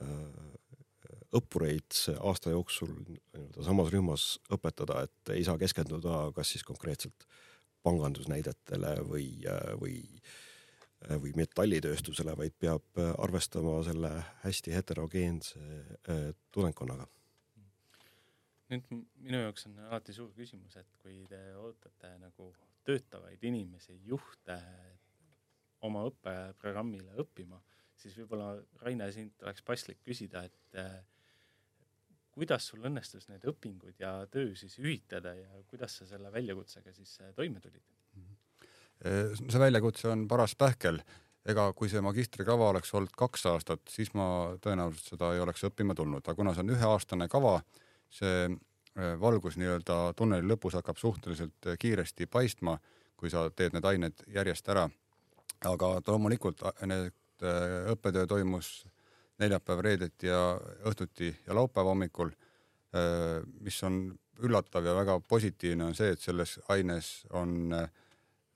äh, 0.00 0.50
õppureid 1.36 1.94
aasta 2.18 2.50
jooksul 2.50 2.90
nii-öelda 3.06 3.64
samas 3.66 3.90
rühmas 3.94 4.24
õpetada, 4.52 5.04
et 5.06 5.32
ei 5.36 5.44
saa 5.46 5.58
keskenduda 5.60 6.24
kas 6.34 6.50
siis 6.54 6.66
konkreetselt 6.66 7.26
pangandusnäidetele 7.86 8.96
või, 9.08 9.28
või, 9.80 10.00
või 11.08 11.32
metallitööstusele, 11.36 12.34
vaid 12.36 12.56
peab 12.60 13.00
arvestama 13.24 13.78
selle 13.86 14.10
hästi 14.44 14.74
heterogeense 14.74 15.60
äh, 15.60 16.26
tudengkonnaga. 16.52 17.06
nüüd 18.70 18.84
minu 18.92 19.40
jaoks 19.40 19.66
on 19.66 19.78
alati 19.88 20.12
suur 20.14 20.30
küsimus, 20.36 20.76
et 20.78 20.90
kui 21.02 21.24
te 21.28 21.40
ootate 21.58 22.12
nagu 22.22 22.52
töötavaid 22.86 23.42
inimesi, 23.42 23.96
juhte 24.06 24.58
oma 25.86 26.04
õppeprogrammile 26.06 27.16
õppima, 27.22 27.58
siis 27.96 28.14
võib-olla 28.18 28.52
Raine, 28.84 29.08
sind 29.12 29.42
oleks 29.42 29.64
paslik 29.66 30.02
küsida, 30.04 30.44
et 30.46 30.78
äh, 30.78 31.00
kuidas 32.36 32.68
sul 32.70 32.84
õnnestus 32.86 33.26
need 33.30 33.44
õpingud 33.48 33.98
ja 34.00 34.12
töö 34.32 34.54
siis 34.56 34.78
ühitada 34.80 35.34
ja 35.36 35.62
kuidas 35.70 35.98
sa 36.00 36.06
selle 36.08 36.32
väljakutsega 36.32 36.94
siis 36.96 37.16
äh, 37.24 37.34
toime 37.36 37.60
tulid? 37.64 37.84
See 39.00 39.60
väljakutse 39.60 40.10
on 40.12 40.26
paras 40.28 40.54
pähkel. 40.58 41.00
ega 41.48 41.70
kui 41.72 41.88
see 41.88 42.02
magistrikava 42.04 42.66
oleks 42.68 42.90
olnud 42.94 43.14
kaks 43.16 43.46
aastat, 43.48 43.80
siis 43.88 44.10
ma 44.12 44.52
tõenäoliselt 44.60 45.14
seda 45.14 45.30
ei 45.32 45.40
oleks 45.40 45.64
õppima 45.64 45.94
tulnud, 45.96 46.20
aga 46.20 46.34
kuna 46.36 46.52
see 46.52 46.60
on 46.66 46.72
üheaastane 46.74 47.28
kava, 47.32 47.54
see 48.12 48.50
valgus 49.20 49.56
nii-öelda 49.56 50.12
tunneli 50.18 50.44
lõpus 50.50 50.76
hakkab 50.76 51.00
suhteliselt 51.00 51.70
kiiresti 51.80 52.26
paistma, 52.26 52.76
kui 53.16 53.32
sa 53.32 53.46
teed 53.56 53.72
need 53.72 53.88
ained 53.88 54.20
järjest 54.34 54.68
ära. 54.68 54.88
aga 55.64 55.88
loomulikult 56.06 56.62
need 56.84 57.12
õppetöö 57.94 58.26
toimus 58.26 58.86
neljapäev, 59.40 59.80
reedeti 59.80 60.26
ja 60.26 60.60
õhtuti 60.84 61.34
ja 61.46 61.54
laupäeva 61.54 61.88
hommikul. 61.88 62.30
Mis 63.60 63.82
on 63.82 64.02
üllatav 64.40 64.84
ja 64.84 64.94
väga 64.94 65.20
positiivne, 65.20 65.84
on 65.84 65.94
see, 65.94 66.12
et 66.12 66.20
selles 66.20 66.58
aines 66.68 67.26
on 67.36 67.72
äh, 67.76 67.90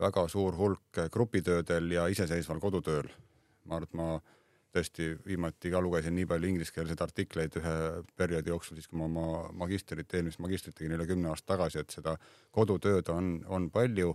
väga 0.04 0.26
suur 0.28 0.56
hulk 0.58 1.02
grupitöödel 1.12 1.90
ja 1.96 2.06
iseseisval 2.12 2.60
kodutööl. 2.62 3.08
ma 3.64 3.78
arvan, 3.78 3.88
et 3.88 3.94
ma 3.96 4.08
tõesti 4.74 5.06
viimati 5.26 5.70
ka 5.70 5.80
lugesin 5.80 6.14
nii 6.18 6.26
palju 6.28 6.50
ingliskeelseid 6.50 7.00
artikleid 7.00 7.56
ühe 7.60 7.74
perioodi 8.18 8.50
jooksul, 8.50 8.76
siis 8.76 8.90
kui 8.90 8.98
ma 8.98 9.06
oma 9.06 9.26
magistrit, 9.64 10.10
eelmist 10.14 10.42
magistrit 10.42 10.74
tegin 10.76 10.96
üle 10.96 11.06
kümne 11.08 11.30
aasta 11.30 11.54
tagasi, 11.54 11.80
et 11.80 11.94
seda 11.94 12.16
kodutööd 12.54 13.08
on, 13.14 13.36
on 13.46 13.70
palju 13.74 14.14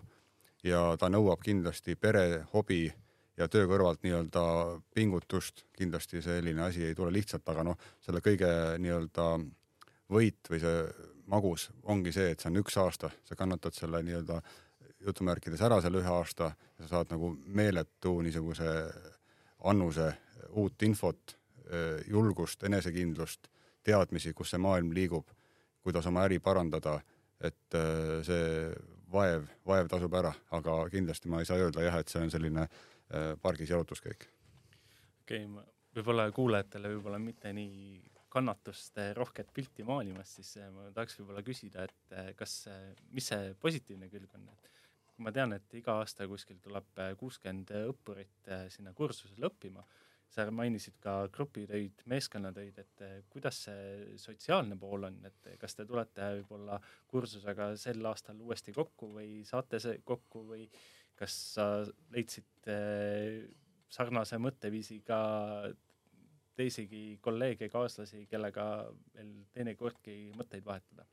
ja 0.68 0.84
ta 1.00 1.10
nõuab 1.10 1.42
kindlasti 1.46 1.96
pere, 1.96 2.44
hobi 2.54 2.90
ja 3.40 3.48
töö 3.48 3.70
kõrvalt 3.72 4.04
nii-öelda 4.04 4.44
pingutust, 4.96 5.64
kindlasti 5.78 6.22
selline 6.22 6.66
asi 6.68 6.84
ei 6.90 6.98
tule 6.98 7.14
lihtsalt, 7.16 7.48
aga 7.48 7.64
noh, 7.72 7.80
selle 8.04 8.22
kõige 8.26 8.52
nii-öelda 8.84 9.30
võit 10.12 10.52
või 10.52 10.60
see 10.60 10.82
magus 11.30 11.70
ongi 11.88 12.12
see, 12.12 12.34
et 12.34 12.42
see 12.42 12.52
on 12.52 12.60
üks 12.60 12.76
aasta, 12.82 13.14
sa 13.24 13.38
kannatad 13.40 13.78
selle 13.78 14.02
nii-öelda 14.04 14.42
jutumärkides 15.06 15.62
ära 15.66 15.80
selle 15.82 16.02
ühe 16.02 16.12
aasta 16.12 16.52
sa 16.80 16.88
saad 16.88 17.14
nagu 17.14 17.32
meeletu 17.46 18.18
niisuguse 18.26 18.68
annuse 19.70 20.12
uut 20.60 20.84
infot, 20.84 21.36
julgust, 22.08 22.64
enesekindlust, 22.64 23.50
teadmisi, 23.84 24.34
kus 24.34 24.54
see 24.54 24.62
maailm 24.62 24.94
liigub, 24.96 25.28
kuidas 25.84 26.08
oma 26.10 26.24
äri 26.26 26.40
parandada, 26.44 26.96
et 27.40 27.78
see 28.26 28.72
vaev, 29.12 29.46
vaev 29.68 29.92
tasub 29.92 30.16
ära, 30.16 30.32
aga 30.56 30.80
kindlasti 30.90 31.30
ma 31.30 31.44
ei 31.44 31.50
saa 31.50 31.60
öelda 31.60 31.84
jah, 31.86 32.00
et 32.00 32.12
see 32.12 32.24
on 32.24 32.32
selline 32.34 32.66
Äh, 33.10 33.34
pargis 33.42 33.70
jalutuskäik. 33.70 34.28
okei 35.24 35.46
okay,, 35.46 35.64
võib-olla 35.98 36.28
kuulajatele 36.30 36.92
võib-olla 36.92 37.18
mitte 37.18 37.50
nii 37.58 38.04
kannatust 38.30 39.00
rohket 39.18 39.50
pilti 39.50 39.82
maalimas, 39.82 40.36
siis 40.38 40.52
ma 40.76 40.92
tahaks 40.94 41.18
võib-olla 41.18 41.42
küsida, 41.42 41.88
et 41.90 42.14
kas, 42.38 42.54
mis 43.10 43.32
see 43.32 43.56
positiivne 43.64 44.12
külg 44.14 44.36
on, 44.38 44.46
et 44.54 44.70
kui 45.20 45.28
ma 45.28 45.34
tean, 45.36 45.52
et 45.52 45.74
iga 45.76 45.98
aasta 46.00 46.24
kuskil 46.32 46.62
tuleb 46.64 47.02
kuuskümmend 47.20 47.74
õppurit 47.90 48.48
sinna 48.72 48.94
kursusele 48.96 49.50
õppima, 49.50 49.84
sa 50.32 50.46
mainisid 50.54 50.96
ka 51.04 51.26
grupitöid, 51.34 52.06
meeskonnatöid, 52.08 52.78
et 52.80 53.04
kuidas 53.34 53.66
see 53.66 54.16
sotsiaalne 54.22 54.78
pool 54.80 55.10
on, 55.10 55.18
et 55.28 55.50
kas 55.60 55.76
te 55.76 55.84
tulete 55.90 56.30
võib-olla 56.38 56.78
kursusega 57.12 57.74
sel 57.82 58.06
aastal 58.08 58.40
uuesti 58.46 58.72
kokku 58.72 59.12
või 59.18 59.42
saate 59.50 59.82
see 59.84 60.00
kokku 60.08 60.46
või 60.54 60.70
kas 61.20 61.36
sa 61.58 61.68
leidsid 62.16 62.72
sarnase 63.92 64.40
mõtteviisiga 64.40 65.20
teisigi 66.56 67.20
kolleege, 67.20 67.68
kaaslasi, 67.72 68.24
kellega 68.32 68.70
veel 69.18 69.36
teinekordki 69.52 70.18
mõtteid 70.40 70.64
vahetada? 70.64 71.04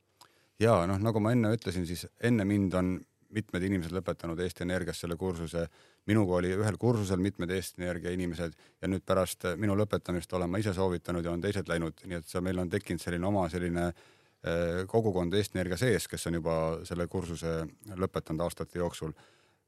ja 0.63 0.79
noh, 0.87 1.03
nagu 1.03 1.19
ma 1.19 1.35
enne 1.35 1.51
ütlesin, 1.59 1.83
siis 1.89 2.07
enne 2.23 2.47
mind 2.47 2.79
on 2.79 2.95
mitmed 3.35 3.63
inimesed 3.67 3.93
lõpetanud 3.95 4.39
Eesti 4.39 4.63
Energias 4.63 5.01
selle 5.03 5.17
kursuse. 5.19 5.67
minuga 6.07 6.37
oli 6.37 6.53
ühel 6.55 6.77
kursusel 6.79 7.19
mitmed 7.19 7.49
Eesti 7.51 7.83
Energia 7.83 8.11
inimesed 8.15 8.53
ja 8.81 8.87
nüüd 8.87 9.03
pärast 9.05 9.43
minu 9.59 9.75
lõpetamist 9.75 10.33
olen 10.33 10.49
ma 10.49 10.61
ise 10.61 10.73
soovitanud 10.73 11.25
ja 11.25 11.31
on 11.31 11.41
teised 11.41 11.67
läinud, 11.67 11.99
nii 12.05 12.17
et 12.21 12.27
see 12.27 12.41
meil 12.41 12.59
on 12.59 12.69
tekkinud 12.69 13.01
selline 13.03 13.27
oma 13.27 13.49
selline 13.49 13.87
eh, 13.89 14.85
kogukond 14.87 15.33
Eesti 15.33 15.59
Energia 15.59 15.77
sees, 15.77 16.07
kes 16.07 16.27
on 16.27 16.39
juba 16.39 16.57
selle 16.87 17.07
kursuse 17.07 17.59
lõpetanud 17.95 18.45
aastate 18.47 18.79
jooksul. 18.79 19.11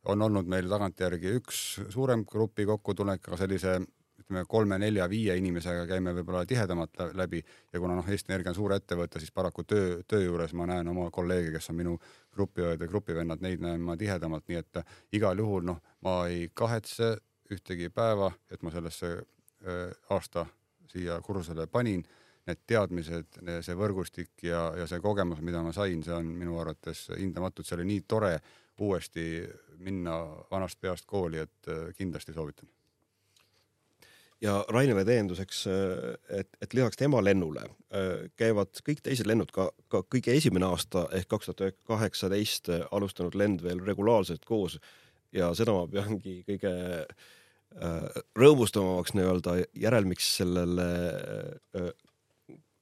on 0.05 0.21
olnud 0.21 0.47
meil 0.47 0.69
tagantjärgi 0.69 1.33
üks 1.41 1.79
suurem 1.89 2.23
grupi 2.25 2.65
kokkutulek, 2.65 3.27
aga 3.27 3.37
sellise 3.37 3.79
ütleme 4.29 4.45
kolme-nelja-viie 4.45 5.33
inimesega 5.41 5.87
käime 5.89 6.11
võib-olla 6.13 6.43
tihedamalt 6.45 6.99
läbi 7.17 7.39
ja 7.73 7.79
kuna 7.79 7.95
noh, 7.97 8.05
Eesti 8.05 8.29
Energia 8.29 8.51
on 8.51 8.55
suur 8.55 8.73
ettevõte, 8.75 9.19
siis 9.19 9.31
paraku 9.33 9.63
töö, 9.63 10.03
töö 10.07 10.21
juures 10.21 10.53
ma 10.53 10.67
näen 10.69 10.87
oma 10.87 11.09
kolleege, 11.09 11.51
kes 11.55 11.71
on 11.71 11.75
minu 11.79 11.95
grupiõed 12.35 12.81
ja 12.81 12.87
grupivennad, 12.87 13.41
neid 13.41 13.59
näen 13.65 13.81
ma 13.81 13.97
tihedamalt, 13.97 14.45
nii 14.47 14.61
et 14.61 14.81
igal 15.17 15.37
juhul 15.41 15.65
noh, 15.65 15.81
ma 16.05 16.27
ei 16.29 16.51
kahetse 16.53 17.15
ühtegi 17.49 17.89
päeva, 17.89 18.29
et 18.51 18.61
ma 18.61 18.69
sellesse 18.69 19.15
aasta 20.13 20.45
siia 20.93 21.19
kursusele 21.21 21.67
panin. 21.67 22.05
Need 22.47 22.63
teadmised, 22.65 23.35
see 23.61 23.75
võrgustik 23.77 24.45
ja, 24.45 24.71
ja 24.77 24.87
see 24.89 25.01
kogemus, 25.03 25.41
mida 25.45 25.61
ma 25.61 25.73
sain, 25.75 26.01
see 26.01 26.15
on 26.15 26.31
minu 26.37 26.57
arvates 26.57 27.09
hindamatud, 27.11 27.65
see 27.65 27.77
oli 27.77 27.85
nii 27.91 28.05
tore 28.09 28.31
uuesti 28.79 29.43
minna 29.85 30.21
vanast 30.49 30.79
peast 30.81 31.05
kooli, 31.05 31.43
et 31.45 31.73
kindlasti 31.97 32.33
soovitan 32.33 32.69
ja 34.41 34.53
Rainile 34.71 35.03
täienduseks, 35.05 35.65
et, 36.29 36.49
et 36.61 36.73
lisaks 36.73 36.99
tema 36.99 37.19
lennule 37.23 37.65
käivad 38.39 38.79
kõik 38.85 39.01
teised 39.03 39.27
lennud, 39.27 39.51
ka, 39.51 39.69
ka 39.91 40.03
kõige 40.07 40.35
esimene 40.37 40.69
aasta 40.69 41.07
ehk 41.17 41.27
kaks 41.33 41.49
tuhat 41.49 41.79
kaheksateist 41.89 42.71
alustanud 42.91 43.35
lend 43.35 43.63
veel 43.65 43.81
regulaarselt 43.83 44.45
koos. 44.47 44.77
Ja 45.35 45.51
seda 45.57 45.75
ma 45.75 45.83
peangi 45.91 46.39
kõige 46.47 46.71
äh, 47.03 48.19
rõõmustavamaks 48.37 49.13
nii-öelda 49.17 49.55
järelmiks 49.77 50.29
sellele 50.39 50.87
äh, 51.77 51.91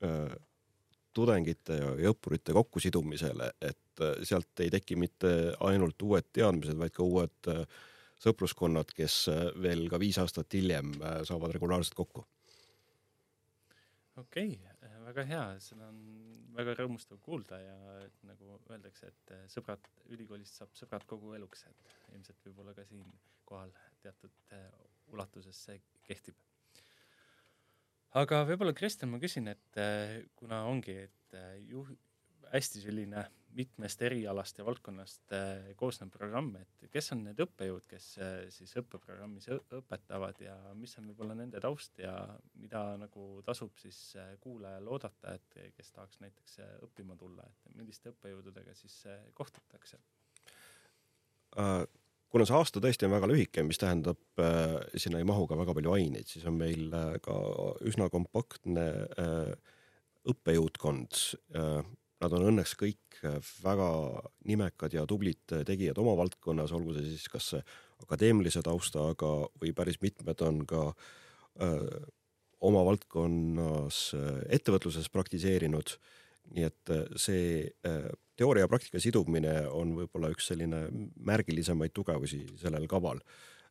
äh, 0.08 0.38
tudengite 1.18 1.80
ja 1.82 2.12
õppurite 2.12 2.54
kokkusidumisele, 2.54 3.52
et 3.66 4.06
sealt 4.28 4.62
ei 4.62 4.70
teki 4.70 4.96
mitte 5.00 5.32
ainult 5.66 6.02
uued 6.06 6.28
teadmised, 6.34 6.78
vaid 6.78 6.94
ka 6.94 7.04
uued 7.04 7.52
äh, 7.52 7.64
sõpruskonnad, 8.22 8.92
kes 8.98 9.20
äh, 9.32 9.44
veel 9.62 9.86
ka 9.92 10.00
viis 10.02 10.18
aastat 10.22 10.54
hiljem 10.58 10.96
äh, 10.98 11.22
saavad 11.28 11.54
regulaarselt 11.56 11.98
kokku. 11.98 12.26
okei 14.18 14.56
okay,, 14.56 14.74
äh, 14.88 14.98
väga 15.06 15.26
hea, 15.30 15.44
seda 15.64 15.90
on 15.92 16.02
väga 16.58 16.74
rõõmustav 16.80 17.22
kuulda 17.24 17.60
ja 17.62 17.78
et 18.06 18.18
nagu 18.26 18.58
öeldakse, 18.72 19.12
et 19.14 19.36
sõbrad, 19.54 19.86
ülikoolist 20.10 20.58
saab 20.58 20.74
sõbrad 20.78 21.06
kogu 21.10 21.36
eluks, 21.38 21.68
et 21.70 21.96
ilmselt 22.16 22.42
võib-olla 22.50 22.74
ka 22.78 22.86
siinkohal 22.90 23.74
teatud 24.02 24.58
ulatuses 25.14 25.60
see 25.68 25.78
kehtib. 26.08 26.36
aga 28.18 28.42
võib-olla 28.50 28.74
Kristjan, 28.74 29.14
ma 29.14 29.22
küsin, 29.22 29.54
et 29.54 29.82
kuna 30.42 30.64
ongi, 30.66 30.98
et 31.06 31.38
juh-, 31.70 31.94
hästi 32.50 32.82
selline 32.82 33.28
mitmest 33.56 34.02
erialast 34.06 34.60
ja 34.60 34.66
valdkonnast 34.66 35.34
äh, 35.36 35.70
koosnev 35.80 36.12
programm, 36.14 36.54
et 36.60 36.88
kes 36.94 37.12
on 37.16 37.24
need 37.26 37.40
õppejõud, 37.42 37.86
kes 37.90 38.08
äh, 38.22 38.34
siis 38.54 38.74
õppeprogrammis 38.82 39.50
õpetavad 39.80 40.42
ja 40.44 40.56
mis 40.78 40.94
on 41.00 41.10
võib-olla 41.12 41.38
nende 41.38 41.62
taust 41.64 42.00
ja 42.02 42.14
mida 42.60 42.84
nagu 43.02 43.28
tasub 43.48 43.78
siis 43.82 44.00
äh, 44.20 44.36
kuulajal 44.44 44.90
oodata, 44.94 45.38
et 45.38 45.74
kes 45.78 45.94
tahaks 45.96 46.22
näiteks 46.24 46.60
õppima 46.86 47.18
tulla, 47.20 47.46
et 47.48 47.78
milliste 47.78 48.14
õppejõududega 48.14 48.76
siis 48.78 49.04
kohtutakse? 49.38 50.02
kuna 52.30 52.46
see 52.46 52.54
aasta 52.54 52.82
tõesti 52.84 53.08
on 53.08 53.14
väga 53.16 53.28
lühike, 53.32 53.64
mis 53.66 53.80
tähendab, 53.82 54.20
sinna 55.00 55.18
ei 55.18 55.26
mahu 55.26 55.48
ka 55.50 55.56
väga 55.58 55.74
palju 55.74 55.94
aineid, 55.96 56.28
siis 56.30 56.44
on 56.46 56.60
meil 56.60 56.92
ka 57.24 57.38
üsna 57.88 58.10
kompaktne 58.14 58.84
õppejõudkond 60.28 61.22
Nad 62.24 62.34
on 62.34 62.48
õnneks 62.50 62.74
kõik 62.80 63.20
äh, 63.28 63.38
väga 63.62 63.88
nimekad 64.50 64.96
ja 64.96 65.06
tublid 65.10 65.54
äh, 65.54 65.64
tegijad 65.68 66.00
oma 66.02 66.16
valdkonnas, 66.18 66.74
olgu 66.74 66.96
see 66.96 67.12
siis 67.12 67.28
kas 67.30 67.52
akadeemilise 68.02 68.64
taustaga 68.66 69.32
või 69.62 69.74
päris 69.78 70.00
mitmed 70.02 70.42
on 70.46 70.64
ka 70.70 70.84
öö, 70.88 71.68
äh, 71.68 72.14
oma 72.68 72.82
valdkonnas 72.86 74.00
ettevõtluses 74.50 75.12
praktiseerinud. 75.14 75.92
nii 76.58 76.64
et 76.64 76.90
see 77.20 77.68
öö, 77.86 78.10
teooria 78.40 78.64
ja 78.64 78.72
praktika 78.72 79.02
sidumine 79.04 79.68
on 79.68 79.94
võib-olla 79.98 80.32
üks 80.34 80.48
selline 80.50 80.88
märgilisemaid 81.22 81.94
tugevusi 81.94 82.46
sellel 82.58 82.88
kaval 82.88 83.22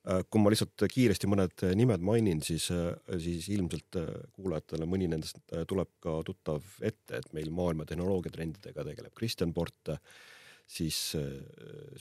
kui 0.07 0.43
ma 0.43 0.53
lihtsalt 0.53 0.87
kiiresti 0.93 1.29
mõned 1.31 1.65
nimed 1.79 2.05
mainin, 2.07 2.41
siis, 2.45 2.69
äh, 2.75 2.95
siis 3.23 3.49
ilmselt 3.55 3.99
äh, 3.99 4.11
kuulajatele 4.37 4.87
mõni 4.89 5.09
nendest 5.11 5.41
tuleb 5.67 5.91
ka 6.03 6.21
tuttav 6.27 6.63
ette, 6.81 7.19
et 7.19 7.33
meil 7.35 7.51
maailma 7.55 7.87
tehnoloogiatrendidega 7.89 8.87
tegeleb 8.87 9.15
Kristjan 9.19 9.55
Port, 9.57 9.97
siis 10.67 10.99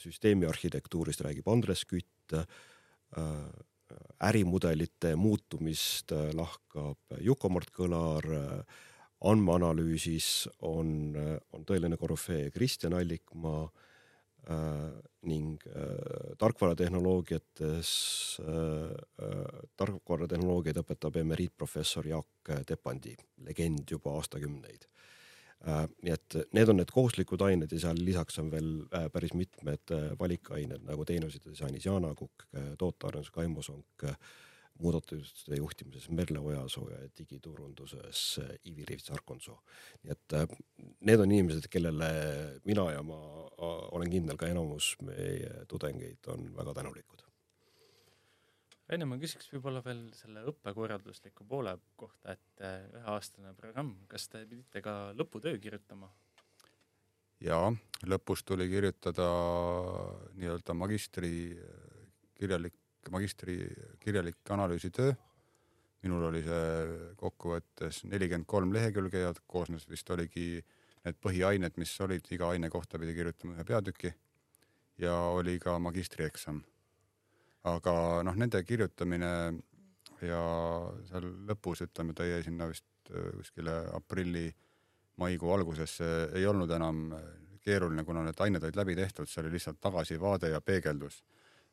süsteemi 0.02 0.46
arhitektuurist 0.48 1.22
räägib 1.22 1.46
Andres 1.52 1.84
Kütt, 1.86 2.34
ärimudelite 4.26 5.12
muutumist 5.14 6.10
lahkab 6.34 7.14
Juko-Mart 7.22 7.70
Kõlar, 7.70 8.26
andmeanalüüsis 9.30 10.48
on, 10.66 11.14
on 11.54 11.66
tõeline 11.68 11.94
korüfee 12.00 12.50
Kristjan 12.54 12.98
Allikmaa 12.98 13.68
Äh, 13.70 13.85
ning 15.26 15.56
äh, 15.66 16.34
tarkvaratehnoloogiates 16.38 17.88
äh,, 18.40 18.92
tarkvaratehnoloogiaid 19.76 20.78
õpetab 20.82 21.18
emeriitprofessor 21.22 22.06
Jaak 22.06 22.52
Tepandi, 22.66 23.16
legend 23.48 23.90
juba 23.90 24.14
aastakümneid 24.20 24.86
äh,. 25.66 25.86
nii 26.06 26.14
et 26.14 26.38
need 26.54 26.70
on 26.70 26.78
need 26.78 26.94
kohustuslikud 26.94 27.42
ained 27.48 27.74
ja 27.74 27.82
seal 27.88 27.98
lisaks 28.06 28.38
on 28.42 28.52
veel 28.54 28.70
äh, 28.94 29.08
päris 29.12 29.34
mitmed 29.34 29.94
äh, 29.96 30.08
valikained 30.18 30.86
nagu 30.86 31.04
teenuse 31.08 31.42
disainis 31.42 31.86
Jana 31.88 32.14
Kukk, 32.14 32.46
tootearendus 32.78 33.34
Kaimo 33.34 33.66
Sonk 33.66 34.06
muudatuste 34.78 35.56
juhtimises 35.56 36.08
Merle 36.10 36.38
Ojasoo 36.38 36.88
ja 36.90 36.98
digiturunduses 37.18 38.40
Ivi 38.64 38.84
Rivts-Arkonso. 38.90 39.58
nii 40.02 40.12
et 40.12 40.36
äh, 40.36 40.48
need 41.00 41.20
on 41.20 41.32
inimesed, 41.32 41.68
kellele 41.72 42.10
mina 42.64 42.90
ja 42.92 43.02
ma 43.02 43.18
olen 43.56 44.10
kindel, 44.10 44.36
ka 44.36 44.50
enamus 44.50 44.94
meie 45.02 45.64
tudengeid 45.68 46.28
on 46.32 46.50
väga 46.56 46.74
tänulikud. 46.80 47.24
Enne 48.92 49.08
ma 49.08 49.16
küsiks 49.18 49.48
võib-olla 49.50 49.80
veel 49.82 50.04
selle 50.14 50.44
õppekorraldusliku 50.46 51.46
poole 51.48 51.72
kohta, 51.98 52.36
et 52.36 52.62
äh, 52.62 52.84
üheaastane 53.00 53.54
programm, 53.58 53.96
kas 54.10 54.28
te 54.30 54.44
pidite 54.46 54.82
ka 54.84 55.12
lõputöö 55.16 55.58
kirjutama? 55.62 56.12
jaa, 57.44 57.68
lõpus 58.08 58.40
tuli 58.48 58.64
kirjutada 58.70 59.26
nii-öelda 60.40 60.72
magistri 60.72 61.32
kirjalik 62.36 62.76
magistri 63.10 63.58
kirjalik 64.00 64.50
analüüsitöö. 64.50 65.14
minul 66.02 66.28
oli 66.28 66.42
see 66.44 66.66
kokkuvõttes 67.18 68.04
nelikümmend 68.06 68.46
kolm 68.46 68.72
lehekülge 68.74 69.24
ja 69.24 69.32
koosnes 69.46 69.88
vist 69.88 70.10
oligi 70.10 70.62
need 71.04 71.16
põhiained, 71.22 71.74
mis 71.76 71.94
olid, 72.00 72.26
iga 72.30 72.50
aine 72.50 72.70
kohta 72.70 72.98
pidi 72.98 73.14
kirjutama 73.14 73.56
ühe 73.56 73.64
peatüki 73.64 74.12
ja 75.02 75.14
oli 75.34 75.58
ka 75.58 75.78
magistrieksam. 75.78 76.62
aga 77.66 78.22
noh, 78.22 78.36
nende 78.38 78.62
kirjutamine 78.62 79.30
ja 80.22 80.42
seal 81.08 81.24
lõpus 81.48 81.82
ütleme, 81.82 82.14
ta 82.14 82.24
jäi 82.24 82.44
sinna 82.46 82.68
vist 82.70 83.10
äh, 83.10 83.32
kuskile 83.40 83.74
aprilli-maikuu 83.98 85.52
algusesse, 85.52 86.30
ei 86.34 86.46
olnud 86.46 86.70
enam 86.70 87.08
keeruline, 87.66 88.04
kuna 88.04 88.22
need 88.22 88.40
ained 88.40 88.62
olid 88.62 88.78
läbi 88.78 88.94
tehtud, 88.94 89.26
see 89.26 89.42
oli 89.42 89.56
lihtsalt 89.56 89.80
tagasivaade 89.82 90.52
ja 90.52 90.60
peegeldus 90.62 91.24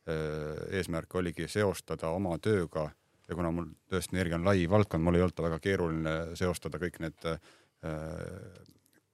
eesmärk 0.04 1.16
oligi 1.16 1.48
seostada 1.48 2.10
oma 2.12 2.36
tööga 2.44 2.90
ja 3.28 3.38
kuna 3.38 3.52
mul 3.54 3.70
tõesti 3.92 4.18
energia 4.18 4.38
on 4.40 4.48
lai 4.48 4.66
valdkond, 4.70 5.04
mul 5.04 5.18
ei 5.18 5.26
olnud 5.26 5.44
väga 5.46 5.60
keeruline 5.64 6.14
seostada 6.40 6.80
kõik 6.82 7.00
need 7.04 7.28
äh, 7.30 7.38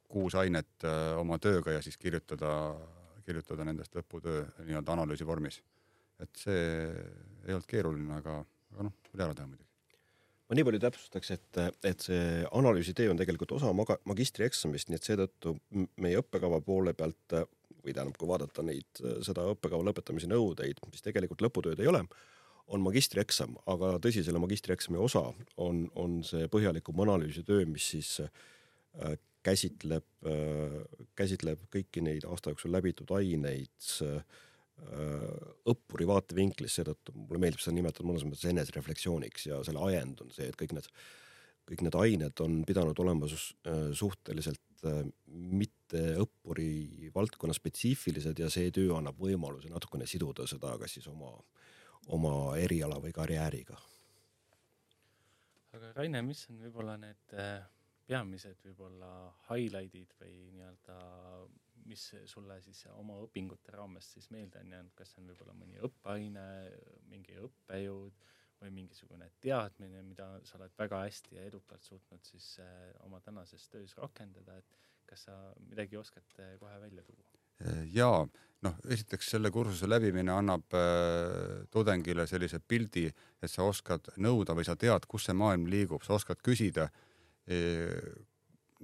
kuus 0.10 0.38
ainet 0.40 0.88
äh, 0.88 1.14
oma 1.20 1.40
tööga 1.42 1.78
ja 1.78 1.84
siis 1.86 1.98
kirjutada, 2.02 2.52
kirjutada 3.28 3.68
nendest 3.68 3.96
lõputöö 3.98 4.46
nii-öelda 4.66 4.96
analüüsi 4.98 5.28
vormis. 5.28 5.62
et 6.20 6.36
see 6.36 6.64
ei 7.48 7.54
olnud 7.56 7.68
keeruline, 7.70 8.18
aga, 8.18 8.42
aga 8.74 8.90
noh, 8.90 8.96
oli 9.14 9.24
ära 9.24 9.36
teha 9.36 9.48
muidugi. 9.48 9.68
ma 10.50 10.58
nii 10.58 10.66
palju 10.68 10.82
täpsustaks, 10.84 11.32
et, 11.32 11.60
et 11.86 12.04
see 12.10 12.44
analüüsi 12.60 12.96
tee 12.98 13.08
on 13.12 13.22
tegelikult 13.22 13.54
osa 13.56 13.72
maga-, 13.78 14.02
magistrieksamist, 14.10 14.90
nii 14.90 15.00
et 15.00 15.08
seetõttu 15.08 15.56
meie 16.02 16.20
õppekava 16.20 16.60
poole 16.66 16.96
pealt 16.98 17.38
või 17.84 17.94
tähendab, 17.96 18.18
kui 18.20 18.30
vaadata 18.30 18.66
neid, 18.66 19.02
seda 19.26 19.46
õppekava 19.54 19.86
lõpetamise 19.88 20.30
nõudeid, 20.30 20.82
mis 20.92 21.06
tegelikult 21.06 21.44
lõputööd 21.46 21.80
ei 21.80 21.90
ole, 21.92 22.04
on 22.70 22.84
magistrieksam, 22.86 23.56
aga 23.70 23.96
tõsi, 24.04 24.24
selle 24.26 24.42
magistrieksami 24.42 25.00
osa 25.02 25.24
on, 25.62 25.88
on 25.98 26.20
see 26.26 26.50
põhjalikum 26.52 27.02
analüüsitöö, 27.06 27.66
mis 27.70 27.88
siis 27.96 28.12
äh, 28.22 29.16
käsitleb, 29.46 30.06
äh, 30.30 30.78
käsitleb 31.18 31.64
kõiki 31.74 32.04
neid 32.06 32.28
aasta 32.30 32.54
jooksul 32.54 32.74
läbitud 32.76 33.10
aineid 33.18 33.90
äh, 34.06 34.46
õppuri 35.68 36.06
vaatevinklis, 36.08 36.78
seetõttu 36.78 37.12
mulle 37.18 37.42
meeldib 37.44 37.60
seda 37.60 37.76
nimetada 37.76 38.08
mõnes 38.08 38.24
mõttes 38.24 38.48
enesereflektsiooniks 38.48 39.50
ja 39.50 39.58
selle 39.68 39.82
ajend 39.90 40.22
on 40.24 40.30
see, 40.32 40.48
et 40.48 40.56
kõik 40.60 40.78
need, 40.78 40.88
kõik 41.68 41.84
need 41.84 41.98
ained 42.00 42.44
on 42.46 42.62
pidanud 42.70 43.02
olema 43.04 43.28
suhteliselt 43.28 44.62
mitte 45.26 46.02
õppuri 46.22 47.10
valdkonna 47.16 47.56
spetsiifilised 47.56 48.40
ja 48.40 48.50
see 48.54 48.72
töö 48.76 48.96
annab 48.98 49.20
võimaluse 49.20 49.72
natukene 49.72 50.08
siduda 50.10 50.48
seda 50.48 50.76
kas 50.82 50.98
siis 50.98 51.08
oma, 51.12 51.32
oma 52.16 52.34
eriala 52.58 53.00
või 53.04 53.14
karjääriga. 53.16 53.78
aga 55.74 55.92
Raine, 55.98 56.22
mis 56.26 56.46
on 56.50 56.62
võib-olla 56.64 56.98
need 56.98 57.36
peamised 58.10 58.62
võib-olla 58.66 59.10
highlight'id 59.50 60.16
või 60.22 60.36
nii-öelda, 60.56 60.96
mis 61.90 62.08
sulle 62.30 62.58
siis 62.66 62.86
oma 62.96 63.20
õpingute 63.26 63.74
raames 63.76 64.14
siis 64.16 64.30
meelde 64.34 64.62
on 64.64 64.74
jäänud, 64.74 64.94
kas 64.98 65.14
see 65.14 65.22
on 65.22 65.30
võib-olla 65.30 65.54
mõni 65.58 65.78
õppeaine, 65.86 66.46
mingi 67.12 67.38
õppejõud 67.46 68.26
või 68.62 68.72
mingisugune 68.76 69.30
teadmine, 69.42 70.04
mida 70.04 70.30
sa 70.48 70.58
oled 70.60 70.76
väga 70.78 71.04
hästi 71.06 71.38
ja 71.38 71.48
edukalt 71.48 71.84
suutnud 71.84 72.24
siis 72.28 72.56
äh, 72.64 72.90
oma 73.08 73.22
tänases 73.26 73.68
töös 73.72 73.96
rakendada, 73.98 74.58
et 74.60 74.80
kas 75.10 75.28
sa 75.30 75.38
midagi 75.70 75.98
oskad 75.98 76.40
äh, 76.40 76.56
kohe 76.62 76.80
välja 76.82 77.04
tuua? 77.08 77.30
jaa, 77.92 78.24
noh, 78.66 78.78
esiteks 78.92 79.34
selle 79.34 79.52
kursuse 79.52 79.88
läbimine 79.90 80.32
annab 80.34 80.76
äh, 80.78 81.66
tudengile 81.72 82.26
sellise 82.30 82.60
pildi, 82.60 83.08
et 83.42 83.52
sa 83.52 83.68
oskad 83.68 84.12
nõuda 84.22 84.56
või 84.58 84.68
sa 84.68 84.78
tead, 84.80 85.08
kus 85.10 85.28
see 85.28 85.38
maailm 85.38 85.68
liigub, 85.72 86.04
sa 86.06 86.16
oskad 86.18 86.42
küsida 86.46 86.90
äh, 86.90 87.96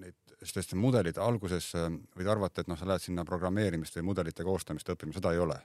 neid, 0.02 0.18
sest 0.42 0.74
need 0.74 0.82
mudelid 0.84 1.20
alguses 1.22 1.72
äh, 1.80 1.90
võid 2.18 2.32
arvata, 2.32 2.64
et 2.64 2.72
noh, 2.72 2.80
sa 2.80 2.88
lähed 2.90 3.06
sinna 3.08 3.26
programmeerimist 3.28 4.00
või 4.00 4.10
mudelite 4.12 4.48
koostamist 4.48 4.92
õppima, 4.92 5.16
seda 5.16 5.34
ei 5.36 5.44
ole. 5.44 5.60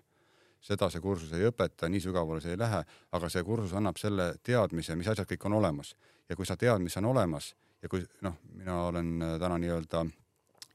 Seda 0.60 0.90
see 0.92 1.00
kursus 1.00 1.32
ei 1.36 1.46
õpeta, 1.48 1.88
nii 1.88 2.02
sügavale 2.04 2.42
see 2.44 2.54
ei 2.54 2.60
lähe, 2.60 2.82
aga 3.16 3.30
see 3.32 3.44
kursus 3.46 3.72
annab 3.78 3.98
selle 4.00 4.34
teadmise, 4.44 4.96
mis 4.96 5.08
asjad 5.08 5.28
kõik 5.28 5.46
on 5.48 5.58
olemas. 5.60 5.94
ja 6.28 6.36
kui 6.36 6.46
sa 6.46 6.56
tead, 6.56 6.78
mis 6.78 6.96
on 6.96 7.08
olemas 7.10 7.54
ja 7.82 7.88
kui 7.88 8.04
noh, 8.22 8.36
mina 8.54 8.82
olen 8.86 9.22
äh, 9.22 9.38
täna 9.40 9.58
nii-öelda 9.58 10.04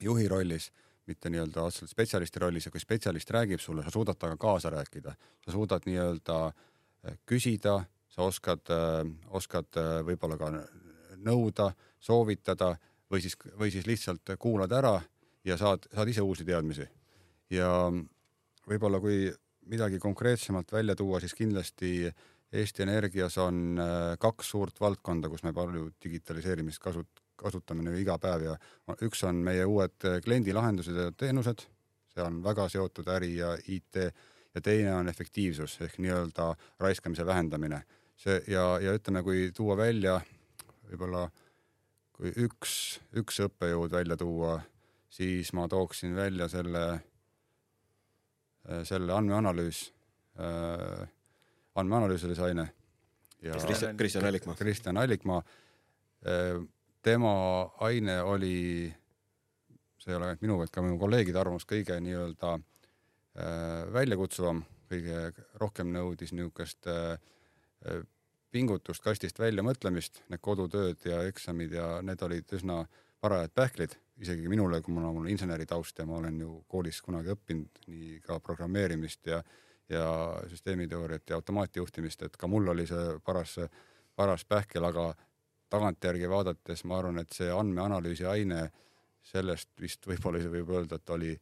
juhi 0.04 0.28
rollis, 0.28 0.72
mitte 1.08 1.30
nii-öelda 1.30 1.64
otseselt 1.64 1.94
spetsialisti 1.94 2.40
rollis 2.40 2.66
ja 2.66 2.72
kui 2.72 2.82
spetsialist 2.82 3.32
räägib 3.32 3.62
sulle, 3.62 3.84
sa 3.84 3.94
suudad 3.94 4.18
temaga 4.20 4.42
kaasa 4.42 4.74
rääkida, 4.74 5.14
sa 5.46 5.52
suudad 5.54 5.86
nii-öelda 5.86 6.40
äh, 6.50 7.20
küsida, 7.26 7.84
sa 8.10 8.24
oskad, 8.24 8.70
oskad 9.36 9.76
võib-olla 10.08 10.38
ka 10.40 10.50
nõuda, 11.26 11.66
soovitada 12.00 12.70
või 13.12 13.20
siis, 13.22 13.36
või 13.60 13.72
siis 13.74 13.88
lihtsalt 13.88 14.36
kuulad 14.40 14.72
ära 14.72 14.94
ja 15.46 15.58
saad, 15.60 15.88
saad 15.94 16.10
ise 16.10 16.24
uusi 16.24 16.46
teadmisi. 16.48 16.88
ja 17.50 17.68
võib-olla 18.66 19.02
kui 19.04 19.28
midagi 19.72 20.00
konkreetsemalt 20.00 20.72
välja 20.72 20.96
tuua, 20.96 21.20
siis 21.20 21.34
kindlasti 21.34 22.10
Eesti 22.56 22.84
Energias 22.86 23.38
on 23.42 23.80
äh, 23.82 24.16
kaks 24.22 24.50
suurt 24.54 24.80
valdkonda, 24.80 25.30
kus 25.30 25.44
me 25.44 25.54
palju 25.54 25.90
digitaliseerimist 26.04 26.80
kasut-, 26.84 27.24
kasutame 27.36 27.84
nagu 27.84 28.00
iga 28.00 28.18
päev 28.22 28.46
ja 28.46 28.56
üks 29.04 29.26
on 29.28 29.42
meie 29.44 29.66
uued 29.66 30.08
kliendilahendused 30.24 30.96
ja 30.96 31.10
teenused, 31.18 31.66
see 32.14 32.24
on 32.24 32.40
väga 32.46 32.70
seotud 32.72 33.10
äri 33.12 33.34
ja 33.40 33.56
IT 33.68 34.00
ja 34.56 34.62
teine 34.64 34.94
on 34.96 35.10
efektiivsus 35.12 35.80
ehk 35.84 35.98
nii-öelda 36.00 36.54
raiskamise 36.80 37.26
vähendamine. 37.26 37.84
see 38.16 38.40
ja, 38.48 38.80
ja 38.80 38.94
ütleme, 38.96 39.24
kui 39.24 39.50
tuua 39.52 39.76
välja 39.78 40.22
võib-olla 40.88 41.26
kui 42.16 42.32
üks, 42.46 43.02
üks 43.20 43.42
õppejõud 43.44 43.92
välja 43.92 44.16
tuua, 44.18 44.62
siis 45.12 45.52
ma 45.54 45.68
tooksin 45.68 46.16
välja 46.16 46.48
selle, 46.52 47.02
selle 48.88 49.14
andmeanalüüs 49.14 49.82
äh,, 50.40 51.06
andmeanalüüs 51.76 52.24
oli 52.26 52.38
see 52.38 52.50
aine. 52.50 52.70
Kristjan, 53.46 53.98
Kristjan 53.98 54.26
Allikmaa. 54.26 54.56
Kristjan 54.56 54.98
Allikmaa 54.98 55.42
äh,, 55.42 56.64
tema 57.06 57.34
aine 57.86 58.22
oli, 58.26 58.90
see 60.02 60.12
ei 60.12 60.18
ole 60.18 60.32
ainult 60.32 60.46
minu, 60.46 60.58
vaid 60.62 60.74
ka 60.74 60.84
minu 60.86 60.98
kolleegide 61.02 61.38
arvamus, 61.42 61.68
kõige 61.70 62.00
nii-öelda 62.02 62.56
äh, 62.58 63.86
väljakutsuvam, 63.94 64.64
kõige 64.90 65.30
rohkem 65.62 65.94
nõudis 65.94 66.34
niisugust 66.34 66.90
äh, 66.90 67.20
pingutust, 68.56 69.04
kastist 69.04 69.40
välja 69.40 69.66
mõtlemist, 69.66 70.24
need 70.32 70.42
kodutööd 70.42 71.06
ja 71.06 71.22
eksamid 71.30 71.76
ja 71.76 72.00
need 72.06 72.22
olid 72.26 72.58
üsna 72.58 72.86
parajad 73.22 73.54
pähklid, 73.58 73.98
isegi 74.22 74.50
minule, 74.50 74.82
kui 74.82 74.94
mul 74.94 75.10
on 75.10 75.30
inseneri 75.30 75.66
taust 75.66 76.00
ja 76.00 76.06
ma 76.06 76.20
olen 76.22 76.40
ju 76.40 76.64
koolis 76.72 77.02
kunagi 77.04 77.34
õppinud 77.34 77.88
nii 77.92 78.20
ka 78.24 78.40
programmeerimist 78.40 79.28
ja 79.28 79.44
ja 79.90 80.42
süsteemiteooriat 80.48 81.30
ja 81.30 81.36
automaatjuhtimist, 81.36 82.22
et 82.22 82.38
ka 82.38 82.48
mul 82.48 82.68
oli 82.68 82.88
see 82.90 83.20
paras, 83.26 83.60
paras 84.16 84.46
pähkel, 84.46 84.84
aga 84.84 85.12
tagantjärgi 85.70 86.30
vaadates 86.30 86.84
ma 86.90 87.00
arvan, 87.00 87.20
et 87.22 87.34
see 87.34 87.52
andmeanalüüsi 87.54 88.26
aine, 88.26 88.70
sellest 89.26 89.70
vist 89.82 90.06
võib-olla 90.08 90.42
võib 90.50 90.72
öelda, 90.74 91.00
et 91.00 91.10
oli, 91.10 91.34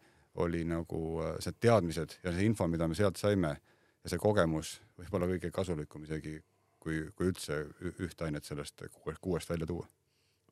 oli 0.43 0.63
nagu 0.67 0.99
äh, 1.23 1.35
see 1.43 1.55
teadmised 1.59 2.17
ja 2.23 2.31
see 2.31 2.47
info, 2.47 2.67
mida 2.67 2.87
me 2.87 2.95
sealt 2.99 3.19
saime 3.19 3.53
ja 3.55 4.11
see 4.11 4.19
kogemus 4.19 4.77
võib-olla 4.99 5.27
kõige 5.33 5.51
kasulikum 5.51 6.07
isegi 6.07 6.37
kui, 6.83 7.03
kui 7.15 7.31
üldse 7.31 7.59
ühte 7.93 8.27
ainet 8.27 8.47
sellest 8.47 8.85
kuuest 9.21 9.49
välja 9.49 9.67
tuua. 9.67 9.87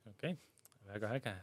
okei 0.06 0.32
okay,, 0.32 0.38
väga 0.94 1.16
äge. 1.20 1.36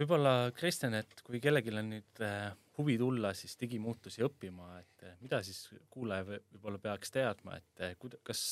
Võib-olla 0.00 0.50
Kristjan, 0.56 0.96
et 0.96 1.20
kui 1.26 1.40
kellelgi 1.42 1.72
on 1.76 1.90
nüüd 1.92 2.20
äh, 2.24 2.50
huvi 2.78 2.96
tulla 3.00 3.32
siis 3.36 3.56
digimuutusi 3.60 4.24
õppima, 4.24 4.70
et 4.80 5.04
äh, 5.04 5.16
mida 5.20 5.42
siis 5.44 5.66
kuulaja 5.92 6.24
võib-olla 6.28 6.80
peaks 6.80 7.12
teadma, 7.12 7.58
et 7.60 7.82
äh, 7.84 8.06
kas 8.24 8.42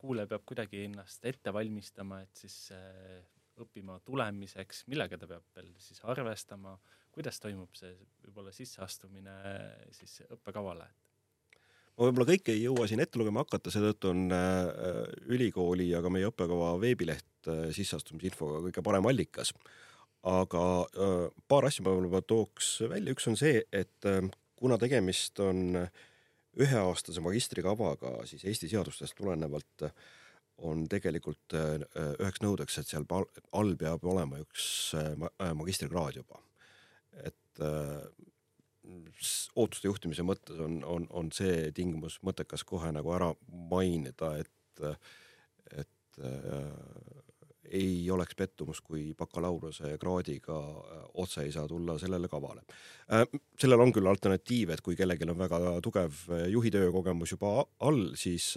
kuulaja 0.00 0.30
peab 0.30 0.46
kuidagi 0.48 0.86
ennast 0.86 1.26
ette 1.28 1.52
valmistama, 1.54 2.22
et 2.24 2.44
siis 2.44 2.70
õppima 3.58 3.98
tulemiseks, 4.06 4.86
millega 4.88 5.18
ta 5.18 5.28
peab 5.28 5.44
veel 5.56 5.74
siis 5.82 6.00
arvestama, 6.08 6.76
kuidas 7.12 7.40
toimub 7.42 7.74
see 7.76 7.92
võib-olla 8.24 8.54
sisseastumine 8.54 9.34
siis 9.96 10.22
õppekavale, 10.28 10.86
ma 11.98 12.06
võib-olla 12.06 12.28
kõike 12.30 12.54
ei 12.54 12.62
jõua 12.62 12.86
siin 12.88 13.02
ette 13.02 13.18
lugema 13.18 13.42
hakata, 13.42 13.72
seetõttu 13.74 14.12
on 14.12 14.30
ülikooli 15.34 15.90
ja 15.90 16.00
ka 16.04 16.12
meie 16.14 16.30
õppekava 16.30 16.76
veebileht 16.80 17.50
sisseastumisinfoga 17.74 18.62
kõige 18.68 18.84
parem 18.86 19.10
allikas. 19.10 19.52
Aga 20.26 20.64
äh, 20.84 21.24
paar 21.48 21.68
asja 21.68 21.84
ma 21.86 21.94
võib-olla 21.94 22.22
tooks 22.26 22.78
välja, 22.90 23.14
üks 23.14 23.28
on 23.30 23.38
see, 23.38 23.62
et 23.72 24.08
kuna 24.58 24.78
tegemist 24.80 25.38
on 25.44 25.76
üheaastase 26.58 27.22
magistrikavaga, 27.22 28.16
siis 28.26 28.42
Eesti 28.48 28.70
seadustest 28.72 29.14
tulenevalt 29.18 29.84
on 30.66 30.88
tegelikult 30.90 31.54
üheks 31.54 32.42
nõudeks, 32.42 32.80
et 32.80 32.88
seal 32.90 33.04
all 33.54 33.76
peab 33.78 34.02
olema 34.10 34.40
üks 34.42 34.90
magistrikraad 35.60 36.18
juba. 36.18 36.40
et 37.22 37.62
ootuste 39.58 39.88
juhtimise 39.88 40.24
mõttes 40.26 40.60
on, 40.62 40.80
on, 40.86 41.06
on 41.10 41.30
see 41.34 41.70
tingimus 41.76 42.18
mõttekas 42.26 42.64
kohe 42.68 42.90
nagu 42.94 43.12
ära 43.14 43.30
mainida, 43.70 44.34
et, 44.42 44.84
et 45.82 46.20
äh, 46.22 47.24
ei 47.70 48.10
oleks 48.10 48.36
pettumus, 48.38 48.80
kui 48.84 49.12
bakalaureusekraadiga 49.18 50.58
äh, 50.58 51.02
otse 51.22 51.44
ei 51.46 51.52
saa 51.52 51.68
tulla 51.68 51.98
sellele 51.98 52.28
kavale 52.28 52.64
äh,. 53.12 53.24
sellel 53.58 53.84
on 53.84 53.92
küll 53.92 54.08
alternatiiv, 54.10 54.74
et 54.74 54.84
kui 54.84 54.96
kellelgi 54.96 55.28
on 55.28 55.38
väga 55.38 55.60
tugev 55.84 56.24
äh, 56.32 56.46
juhi 56.52 56.72
töökogemus 56.74 57.36
juba 57.36 57.52
all, 57.80 58.12
siis 58.18 58.54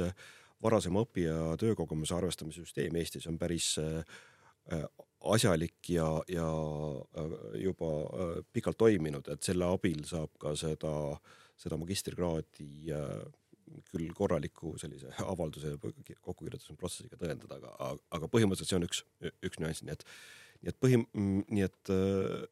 varasema 0.62 1.06
õppija 1.06 1.56
töökogemuse 1.60 2.16
arvestamise 2.16 2.66
süsteem 2.66 2.96
Eestis 3.02 3.28
on 3.28 3.40
päris 3.42 3.74
asjalik 5.34 5.90
ja, 5.90 6.06
ja 6.30 6.46
juba 7.58 7.90
pikalt 8.54 8.78
toiminud, 8.78 9.26
et 9.34 9.42
selle 9.44 9.66
abil 9.66 10.04
saab 10.06 10.30
ka 10.40 10.54
seda, 10.56 10.94
seda 11.58 11.80
magistrikraadi 11.82 12.94
küll 13.92 14.12
korraliku 14.18 14.76
sellise 14.82 15.14
avalduse 15.26 15.76
kokkukirjutuse 15.82 16.76
protsessiga 16.80 17.20
tõendada, 17.22 17.60
aga, 17.62 17.96
aga 18.18 18.30
põhimõtteliselt 18.32 18.72
see 18.72 18.80
on 18.80 18.88
üks, 18.90 19.04
üks 19.48 19.62
nüanss, 19.62 19.86
nii 19.86 19.96
et, 19.96 20.06
nii 20.62 20.74
et 20.74 20.80
põhi, 20.84 21.02
nii 21.16 21.66
et 21.68 21.94
äh, 21.96 22.46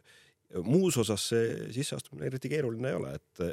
muus 0.66 0.98
osas 0.98 1.28
see 1.32 1.70
sisseastumine 1.76 2.28
eriti 2.30 2.50
keeruline 2.50 2.90
ei 2.90 2.98
ole, 2.98 3.14
et 3.20 3.44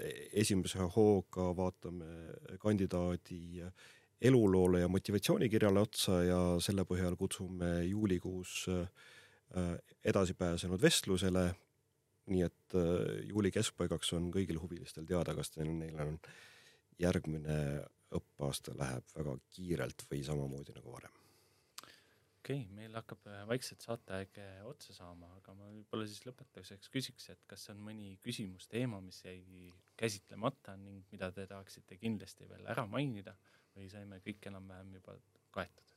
esimese 0.44 0.86
hooga 0.96 1.50
vaatame 1.56 2.56
kandidaadi 2.62 3.66
eluloole 4.30 4.80
ja 4.80 4.88
motivatsioonikirjale 4.88 5.80
otsa 5.80 6.22
ja 6.24 6.40
selle 6.64 6.86
põhjal 6.88 7.18
kutsume 7.20 7.82
juulikuus 7.84 8.64
edasi 10.04 10.34
pääsenud 10.34 10.82
vestlusele. 10.82 11.54
nii 12.26 12.42
et 12.42 12.74
juuli 13.22 13.52
keskpaigaks 13.54 14.08
on 14.16 14.32
kõigil 14.34 14.56
huvilistel 14.58 15.04
teada, 15.06 15.34
kas 15.34 15.52
neil 15.60 16.00
on 16.02 16.16
järgmine 17.02 17.58
õppeaasta 18.16 18.74
läheb 18.78 19.14
väga 19.16 19.36
kiirelt 19.52 20.06
või 20.10 20.22
samamoodi 20.24 20.76
nagu 20.76 20.92
varem 20.94 21.14
okei 22.46 22.60
okay,, 22.62 22.74
meil 22.78 22.94
hakkab 22.94 23.26
äh, 23.26 23.42
vaikselt 23.50 23.82
saateaeg 23.82 24.38
äh, 24.38 24.60
otsa 24.68 24.94
saama, 24.94 25.32
aga 25.40 25.54
ma 25.58 25.66
võib-olla 25.72 26.06
siis 26.06 26.22
lõpetuseks 26.28 26.92
küsiks, 26.94 27.26
et 27.32 27.42
kas 27.50 27.66
on 27.72 27.80
mõni 27.82 28.14
küsimus, 28.22 28.68
teema, 28.70 29.00
mis 29.02 29.18
jäi 29.24 29.72
käsitlemata 29.98 30.76
ning 30.78 31.02
mida 31.10 31.32
te 31.34 31.48
tahaksite 31.50 31.98
kindlasti 31.98 32.46
veel 32.46 32.68
ära 32.70 32.86
mainida 32.86 33.34
või 33.74 33.90
saime 33.90 34.20
kõik 34.22 34.46
enam-vähem 34.52 34.94
juba 35.00 35.18
kaetud? 35.56 35.92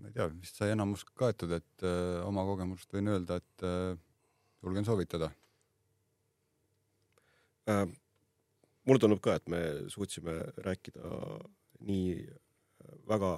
ma 0.00 0.08
ei 0.08 0.16
tea, 0.16 0.26
vist 0.32 0.58
sai 0.58 0.72
enamus 0.74 1.04
kaetud, 1.14 1.52
et 1.52 1.84
öö, 1.84 1.94
äh, 1.94 2.26
oma 2.26 2.44
kogemusest 2.48 2.94
võin 2.96 3.12
öelda, 3.12 3.36
et 3.38 3.66
öö, 3.68 3.96
julgen 4.64 4.86
soovitada 4.88 5.30
äh,. 7.70 7.84
Mulle 8.88 9.02
tundub 9.02 9.20
ka, 9.24 9.36
et 9.36 9.48
me 9.52 9.60
suutsime 9.92 10.36
rääkida 10.64 11.10
nii 11.86 12.14
väga 13.08 13.32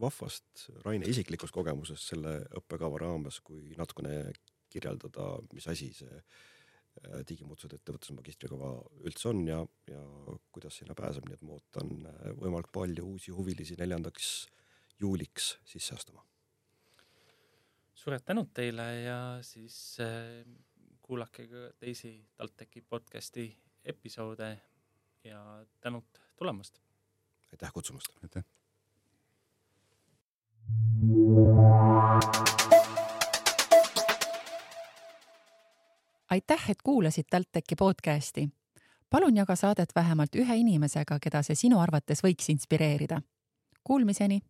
vahvast 0.00 0.68
Raine 0.84 1.08
isiklikust 1.08 1.54
kogemusest 1.54 2.12
selle 2.12 2.38
õppekava 2.58 3.00
raames, 3.02 3.40
kui 3.44 3.74
natukene 3.78 4.32
kirjeldada, 4.72 5.26
mis 5.52 5.68
asi 5.68 5.90
see 5.96 6.10
äh, 6.16 7.20
digimuutused 7.28 7.76
ettevõtluse 7.76 8.16
magistrikava 8.16 8.72
üldse 9.04 9.28
on 9.32 9.44
ja, 9.48 9.60
ja 9.90 10.02
kuidas 10.54 10.80
sinna 10.80 10.96
pääseb, 10.98 11.28
nii 11.28 11.38
et 11.38 11.46
ma 11.46 11.58
ootan 11.58 11.92
äh, 12.08 12.32
võimalikult 12.40 12.72
palju 12.78 13.08
uusi 13.14 13.34
huvilisi 13.36 13.76
neljandaks 13.80 14.32
juuliks 15.02 15.56
sisse 15.68 15.96
astuma. 15.98 16.24
suured 17.94 18.24
tänud 18.26 18.48
teile 18.54 18.86
ja 19.04 19.18
siis 19.46 19.76
äh, 20.00 20.40
kuulake 21.02 21.46
ka 21.50 21.68
teisi 21.78 22.16
TalTechi 22.36 22.82
podcasti 22.88 23.50
episoode 23.84 24.54
ja 25.24 25.66
tänud 25.80 26.04
tulemast. 26.36 26.78
aitäh 27.52 27.72
kutsumast. 27.72 28.08
aitäh 28.22 28.44
aitäh, 36.30 36.70
et 36.70 36.82
kuulasid 36.82 37.24
TalTechi 37.30 37.76
podcasti. 37.78 38.48
palun 39.10 39.36
jaga 39.36 39.56
saadet 39.56 39.88
vähemalt 39.94 40.34
ühe 40.34 40.56
inimesega, 40.56 41.18
keda 41.20 41.42
see 41.42 41.54
sinu 41.54 41.78
arvates 41.78 42.22
võiks 42.24 42.48
inspireerida. 42.48 43.20
Kuulmiseni 43.84 44.40